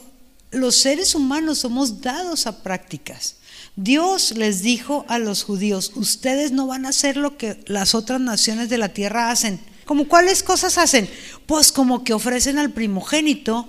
[0.51, 3.38] los seres humanos somos dados a prácticas.
[3.76, 8.22] Dios les dijo a los judíos, ustedes no van a hacer lo que las otras
[8.22, 9.59] naciones de la tierra hacen.
[9.86, 11.09] ¿Como cuáles cosas hacen?
[11.45, 13.68] Pues como que ofrecen al primogénito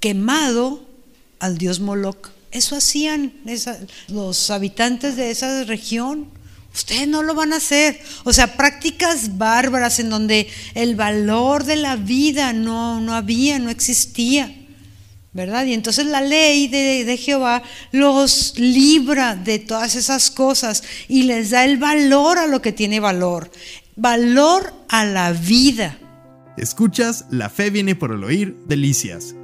[0.00, 0.84] quemado
[1.38, 2.30] al dios Moloch.
[2.58, 3.32] Eso hacían
[4.08, 6.26] los habitantes de esa región.
[6.74, 8.00] Ustedes no lo van a hacer.
[8.24, 13.70] O sea, prácticas bárbaras en donde el valor de la vida no, no había, no
[13.70, 14.52] existía.
[15.32, 15.66] ¿verdad?
[15.66, 21.50] Y entonces la ley de, de, Jehová los libra de todas esas cosas y les
[21.50, 23.48] da el valor a lo que tiene valor,
[23.94, 25.96] valor a la vida.
[26.56, 29.36] Escuchas La Fe viene por el oír, Delicias.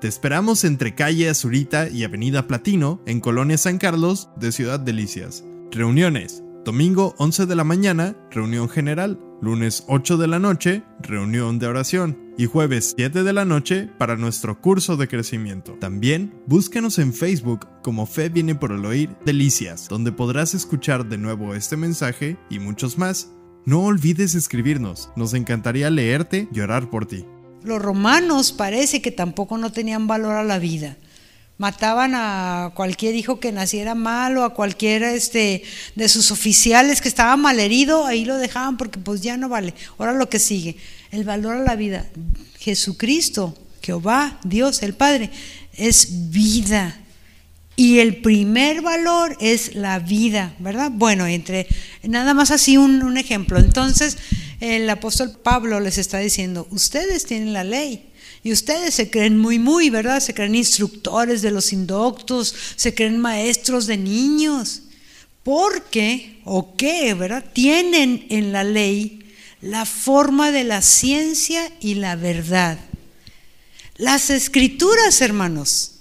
[0.00, 5.42] Te esperamos entre calle Azurita y Avenida Platino, en Colonia San Carlos, de Ciudad Delicias.
[5.70, 6.42] Reuniones.
[6.66, 9.18] Domingo 11 de la mañana, reunión general.
[9.40, 12.18] Lunes 8 de la noche, reunión de oración.
[12.36, 15.72] Y jueves 7 de la noche para nuestro curso de crecimiento.
[15.80, 21.16] También búscanos en Facebook como Fe viene por el oír Delicias, donde podrás escuchar de
[21.16, 23.32] nuevo este mensaje y muchos más.
[23.64, 27.24] No olvides escribirnos, nos encantaría leerte y orar por ti.
[27.66, 30.96] Los romanos parece que tampoco no tenían valor a la vida
[31.58, 35.62] mataban a cualquier hijo que naciera mal o a cualquiera este,
[35.94, 39.74] de sus oficiales que estaba mal herido, ahí lo dejaban porque pues ya no vale.
[39.98, 40.76] Ahora lo que sigue,
[41.10, 42.06] el valor a la vida.
[42.58, 45.30] Jesucristo, Jehová, Dios, el Padre,
[45.74, 47.00] es vida.
[47.78, 50.90] Y el primer valor es la vida, ¿verdad?
[50.90, 51.66] Bueno, entre
[52.02, 53.58] nada más así un ejemplo.
[53.58, 54.16] Entonces,
[54.60, 58.10] el apóstol Pablo les está diciendo, ustedes tienen la ley,
[58.46, 60.20] y ustedes se creen muy, muy, ¿verdad?
[60.20, 64.82] Se creen instructores de los indoctos, se creen maestros de niños.
[65.42, 67.44] Porque, o qué, ¿verdad?
[67.52, 69.26] Tienen en la ley
[69.60, 72.78] la forma de la ciencia y la verdad.
[73.96, 75.95] Las escrituras, hermanos,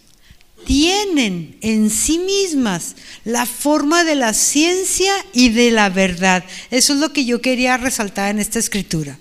[0.66, 6.43] tienen en sí mismas la forma de la ciencia y de la verdad.
[6.72, 9.18] Eso es lo que yo quería resaltar en esta escritura.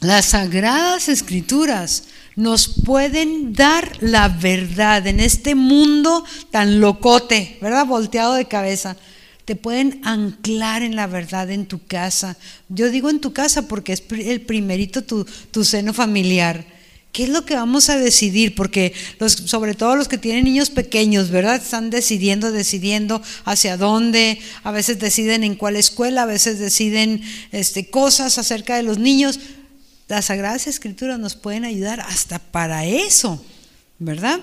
[0.00, 2.04] Las sagradas escrituras
[2.34, 7.86] nos pueden dar la verdad en este mundo tan locote, ¿verdad?
[7.86, 8.96] Volteado de cabeza.
[9.44, 12.36] Te pueden anclar en la verdad en tu casa.
[12.68, 16.64] Yo digo en tu casa porque es el primerito tu, tu seno familiar.
[17.12, 18.54] ¿Qué es lo que vamos a decidir?
[18.54, 18.94] Porque
[19.28, 21.56] sobre todo los que tienen niños pequeños, ¿verdad?
[21.56, 27.90] Están decidiendo, decidiendo hacia dónde, a veces deciden en cuál escuela, a veces deciden este,
[27.90, 29.40] cosas acerca de los niños.
[30.08, 33.44] Las Sagradas Escrituras nos pueden ayudar hasta para eso,
[33.98, 34.40] ¿verdad?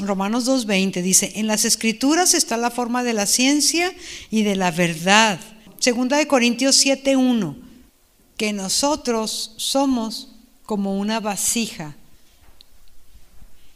[0.00, 3.92] Romanos 2.20 dice, en las Escrituras está la forma de la ciencia
[4.30, 5.38] y de la verdad.
[5.78, 7.54] Segunda de Corintios 7.1,
[8.38, 10.32] que nosotros somos
[10.64, 11.96] como una vasija.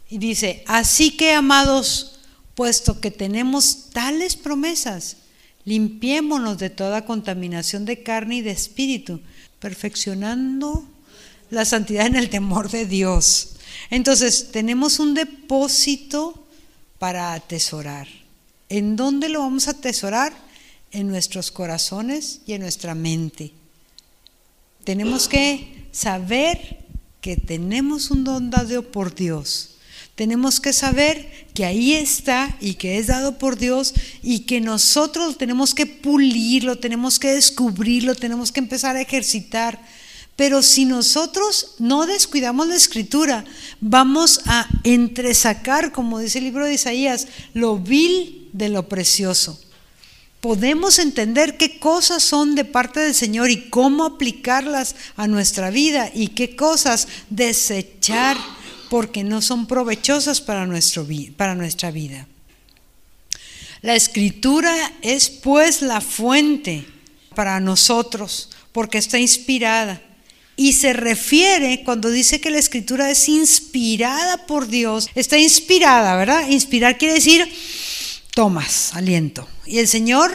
[0.08, 2.20] Y dice, así que amados,
[2.54, 5.18] puesto que tenemos tales promesas,
[5.64, 9.20] limpiémonos de toda contaminación de carne y de espíritu,
[9.58, 10.84] perfeccionando
[11.50, 13.56] la santidad en el temor de Dios.
[13.90, 16.46] Entonces, tenemos un depósito
[16.98, 18.08] para atesorar.
[18.68, 20.32] ¿En dónde lo vamos a atesorar?
[20.92, 23.52] En nuestros corazones y en nuestra mente.
[24.84, 26.84] Tenemos que saber
[27.20, 29.70] que tenemos un don dado por Dios.
[30.14, 35.36] Tenemos que saber que ahí está y que es dado por Dios y que nosotros
[35.38, 39.78] tenemos que pulirlo, tenemos que descubrirlo, tenemos que empezar a ejercitar
[40.36, 43.44] pero si nosotros no descuidamos la escritura,
[43.80, 49.58] vamos a entresacar, como dice el libro de Isaías, lo vil de lo precioso.
[50.40, 56.10] Podemos entender qué cosas son de parte del Señor y cómo aplicarlas a nuestra vida
[56.14, 58.36] y qué cosas desechar
[58.90, 61.06] porque no son provechosas para, nuestro,
[61.36, 62.26] para nuestra vida.
[63.82, 66.86] La escritura es pues la fuente
[67.34, 70.02] para nosotros porque está inspirada
[70.56, 76.48] y se refiere cuando dice que la escritura es inspirada por Dios, está inspirada, ¿verdad?
[76.48, 77.46] Inspirar quiere decir
[78.36, 79.48] tomas aliento.
[79.64, 80.30] Y el Señor,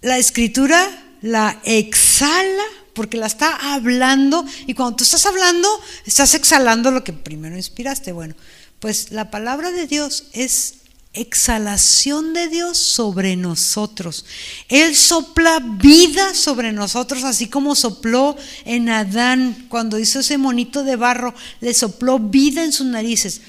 [0.00, 5.68] la escritura la exhala porque la está hablando y cuando tú estás hablando,
[6.06, 8.12] estás exhalando lo que primero inspiraste.
[8.12, 8.34] Bueno,
[8.80, 10.76] pues la palabra de Dios es
[11.12, 14.24] exhalación de Dios sobre nosotros.
[14.70, 20.96] Él sopla vida sobre nosotros, así como sopló en Adán cuando hizo ese monito de
[20.96, 23.42] barro, le sopló vida en sus narices.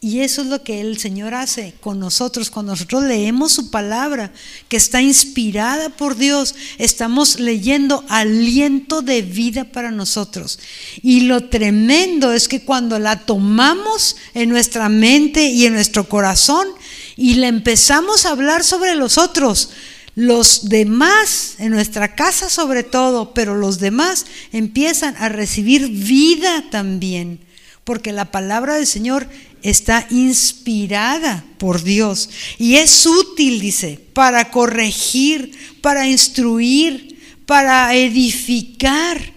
[0.00, 2.50] Y eso es lo que el Señor hace con nosotros.
[2.50, 4.32] Cuando nosotros leemos su palabra,
[4.68, 10.60] que está inspirada por Dios, estamos leyendo aliento de vida para nosotros.
[11.02, 16.68] Y lo tremendo es que cuando la tomamos en nuestra mente y en nuestro corazón
[17.16, 19.70] y le empezamos a hablar sobre los otros,
[20.14, 27.40] los demás, en nuestra casa sobre todo, pero los demás empiezan a recibir vida también,
[27.82, 29.28] porque la palabra del Señor
[29.62, 39.32] está inspirada por Dios y es útil, dice, para corregir, para instruir, para edificar.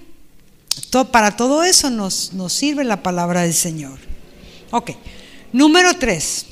[1.12, 4.00] para todo eso nos, nos sirve la palabra del Señor.
[4.72, 4.92] Ok,
[5.52, 6.48] número tres.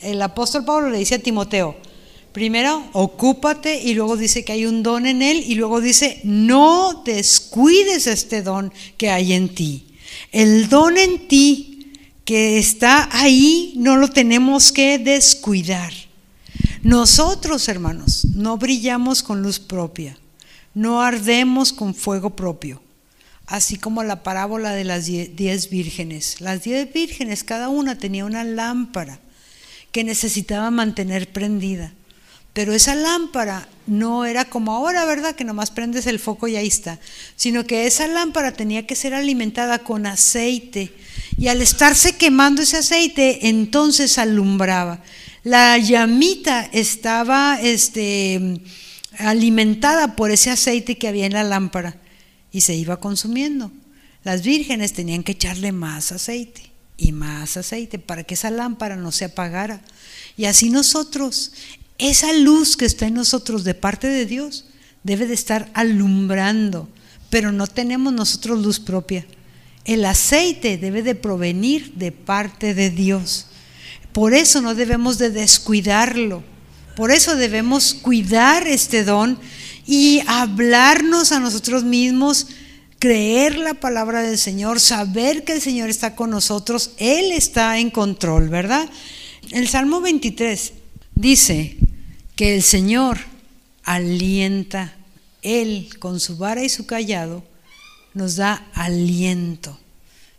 [0.00, 1.76] El apóstol Pablo le dice a Timoteo,
[2.32, 7.02] primero, ocúpate y luego dice que hay un don en él y luego dice, no
[7.04, 9.86] descuides este don que hay en ti.
[10.30, 11.77] El don en ti
[12.28, 15.94] que está ahí no lo tenemos que descuidar.
[16.82, 20.18] Nosotros, hermanos, no brillamos con luz propia,
[20.74, 22.82] no ardemos con fuego propio,
[23.46, 26.42] así como la parábola de las diez vírgenes.
[26.42, 29.20] Las diez vírgenes, cada una tenía una lámpara
[29.90, 31.94] que necesitaba mantener prendida.
[32.58, 35.36] Pero esa lámpara no era como ahora, ¿verdad?
[35.36, 36.98] Que nomás prendes el foco y ahí está.
[37.36, 40.92] Sino que esa lámpara tenía que ser alimentada con aceite.
[41.36, 45.04] Y al estarse quemando ese aceite, entonces alumbraba.
[45.44, 48.60] La llamita estaba este,
[49.18, 51.96] alimentada por ese aceite que había en la lámpara
[52.50, 53.70] y se iba consumiendo.
[54.24, 59.12] Las vírgenes tenían que echarle más aceite y más aceite para que esa lámpara no
[59.12, 59.80] se apagara.
[60.36, 61.52] Y así nosotros,
[61.98, 64.66] esa luz que está en nosotros de parte de Dios
[65.02, 66.88] debe de estar alumbrando,
[67.28, 69.26] pero no tenemos nosotros luz propia.
[69.84, 73.46] El aceite debe de provenir de parte de Dios.
[74.12, 76.42] Por eso no debemos de descuidarlo.
[76.94, 79.38] Por eso debemos cuidar este don
[79.86, 82.46] y hablarnos a nosotros mismos
[82.98, 87.90] creer la palabra del Señor, saber que el Señor está con nosotros, Él está en
[87.90, 88.88] control, ¿verdad?
[89.50, 90.72] El Salmo 23
[91.14, 91.76] dice
[92.38, 93.18] que el Señor
[93.82, 94.96] alienta,
[95.42, 97.42] Él con su vara y su callado
[98.14, 99.76] nos da aliento.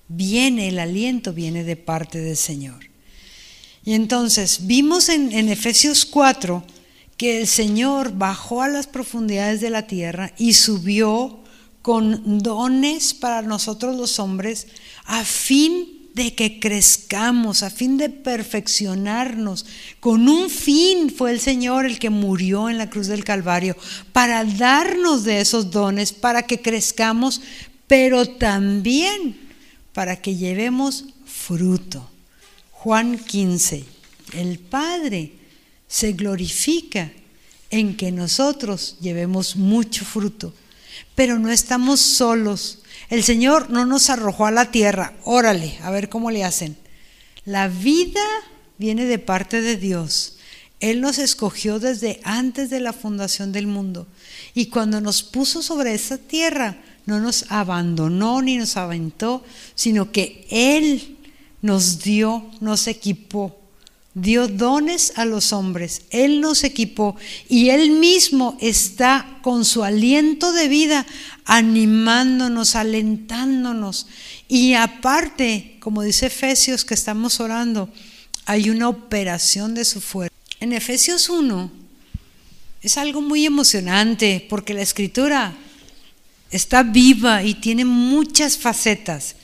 [0.08, 2.86] Viene el aliento, viene de parte del Señor.
[3.84, 6.64] Y entonces vimos en, Efesios 4
[7.18, 11.44] que el Señor bajó a las profundidades de la tierra y subió
[11.82, 14.68] con dones para nosotros los hombres
[15.04, 19.66] a fin de que crezcamos, a fin de perfeccionarnos.
[20.00, 23.76] Con un fin fue el Señor el que murió en la cruz del Calvario,
[24.12, 27.42] para darnos de esos dones, para que crezcamos,
[27.88, 29.40] pero también
[29.94, 32.10] para que llevemos fruto.
[32.72, 33.86] Juan 15,
[34.34, 35.34] el Padre
[35.88, 37.12] se glorifica
[37.70, 40.54] en que nosotros llevemos mucho fruto
[41.16, 42.79] pero no estamos solos.
[43.10, 45.14] El Señor no nos arrojó a la tierra.
[45.24, 46.78] Órale, a ver cómo le hacen.
[47.46, 48.22] La vida
[48.78, 50.38] viene de parte de Dios.
[50.80, 54.08] Él nos escogió desde antes de la fundación del mundo.
[54.54, 59.44] Y cuando nos puso sobre esa tierra, no nos abandonó ni nos aventó,
[59.76, 61.18] sino que Él
[61.62, 63.59] nos dio, nos equipó
[64.22, 67.16] dio dones a los hombres, Él nos equipó
[67.48, 71.06] y Él mismo está con su aliento de vida
[71.46, 74.08] animándonos, alentándonos.
[74.48, 77.90] Y aparte, como dice Efesios que estamos orando,
[78.46, 80.36] hay una operación de su fuerza.
[80.60, 81.72] En Efesios 1
[82.82, 85.54] es algo muy emocionante porque la escritura
[86.52, 89.36] está viva y tiene muchas facetas.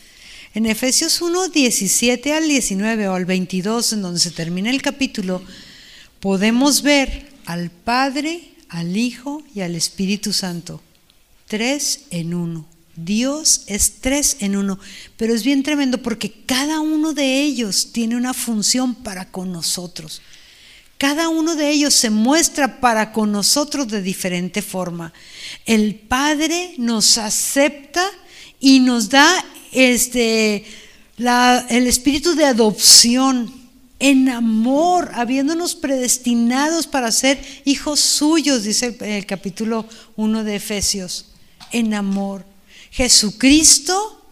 [0.56, 5.44] En Efesios 1, 17 al 19 o al 22, en donde se termina el capítulo,
[6.22, 10.82] podemos ver al Padre, al Hijo y al Espíritu Santo.
[11.48, 12.66] Tres en uno.
[12.96, 14.80] Dios es tres en uno,
[15.18, 20.22] pero es bien tremendo porque cada uno de ellos tiene una función para con nosotros.
[20.98, 25.12] Cada uno de ellos se muestra para con nosotros de diferente forma.
[25.66, 28.10] El Padre nos acepta
[28.62, 29.44] y nos da
[29.76, 30.66] este,
[31.18, 33.54] el espíritu de adopción,
[34.00, 41.28] en amor, habiéndonos predestinados para ser hijos suyos, dice el, el capítulo 1 de Efesios,
[41.72, 42.46] en amor.
[42.92, 44.26] Jesucristo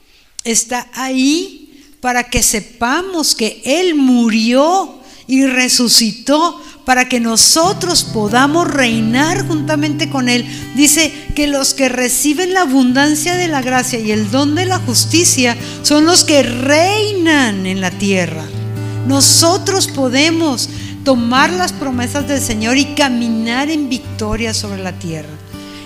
[0.44, 9.48] está ahí para que sepamos que Él murió y resucitó para que nosotros podamos reinar
[9.48, 10.46] juntamente con Él.
[10.76, 14.80] Dice que los que reciben la abundancia de la gracia y el don de la
[14.80, 18.44] justicia son los que reinan en la tierra.
[19.08, 20.70] Nosotros podemos
[21.04, 25.30] tomar las promesas del Señor y caminar en victoria sobre la tierra.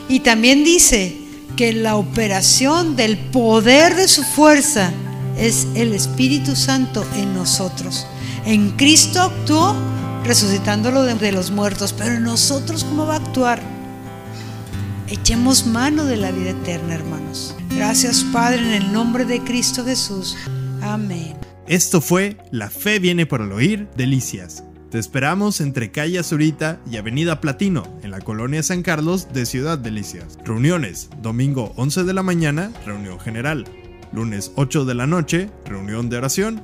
[0.10, 1.18] Y también dice
[1.56, 4.92] que la operación del poder de su fuerza
[5.38, 8.06] es el Espíritu Santo en nosotros.
[8.46, 9.76] En Cristo actuó
[10.28, 13.62] resucitándolo de, los muertos, pero nosotros cómo va a actuar?
[15.08, 17.56] Echemos mano de la vida eterna, hermanos.
[17.76, 20.36] Gracias, Padre, en el nombre de Cristo Jesús.
[20.82, 21.34] Amén.
[21.68, 24.64] Esto fue La fe viene por el oír, delicias.
[24.92, 29.78] Te esperamos entre calle Azurita y Avenida Platino, en la colonia San Carlos de Ciudad
[29.78, 30.38] Delicias.
[30.44, 33.66] Reuniones, domingo 11 de la mañana, reunión general.
[34.12, 36.64] Lunes 8 de la noche, reunión de oración.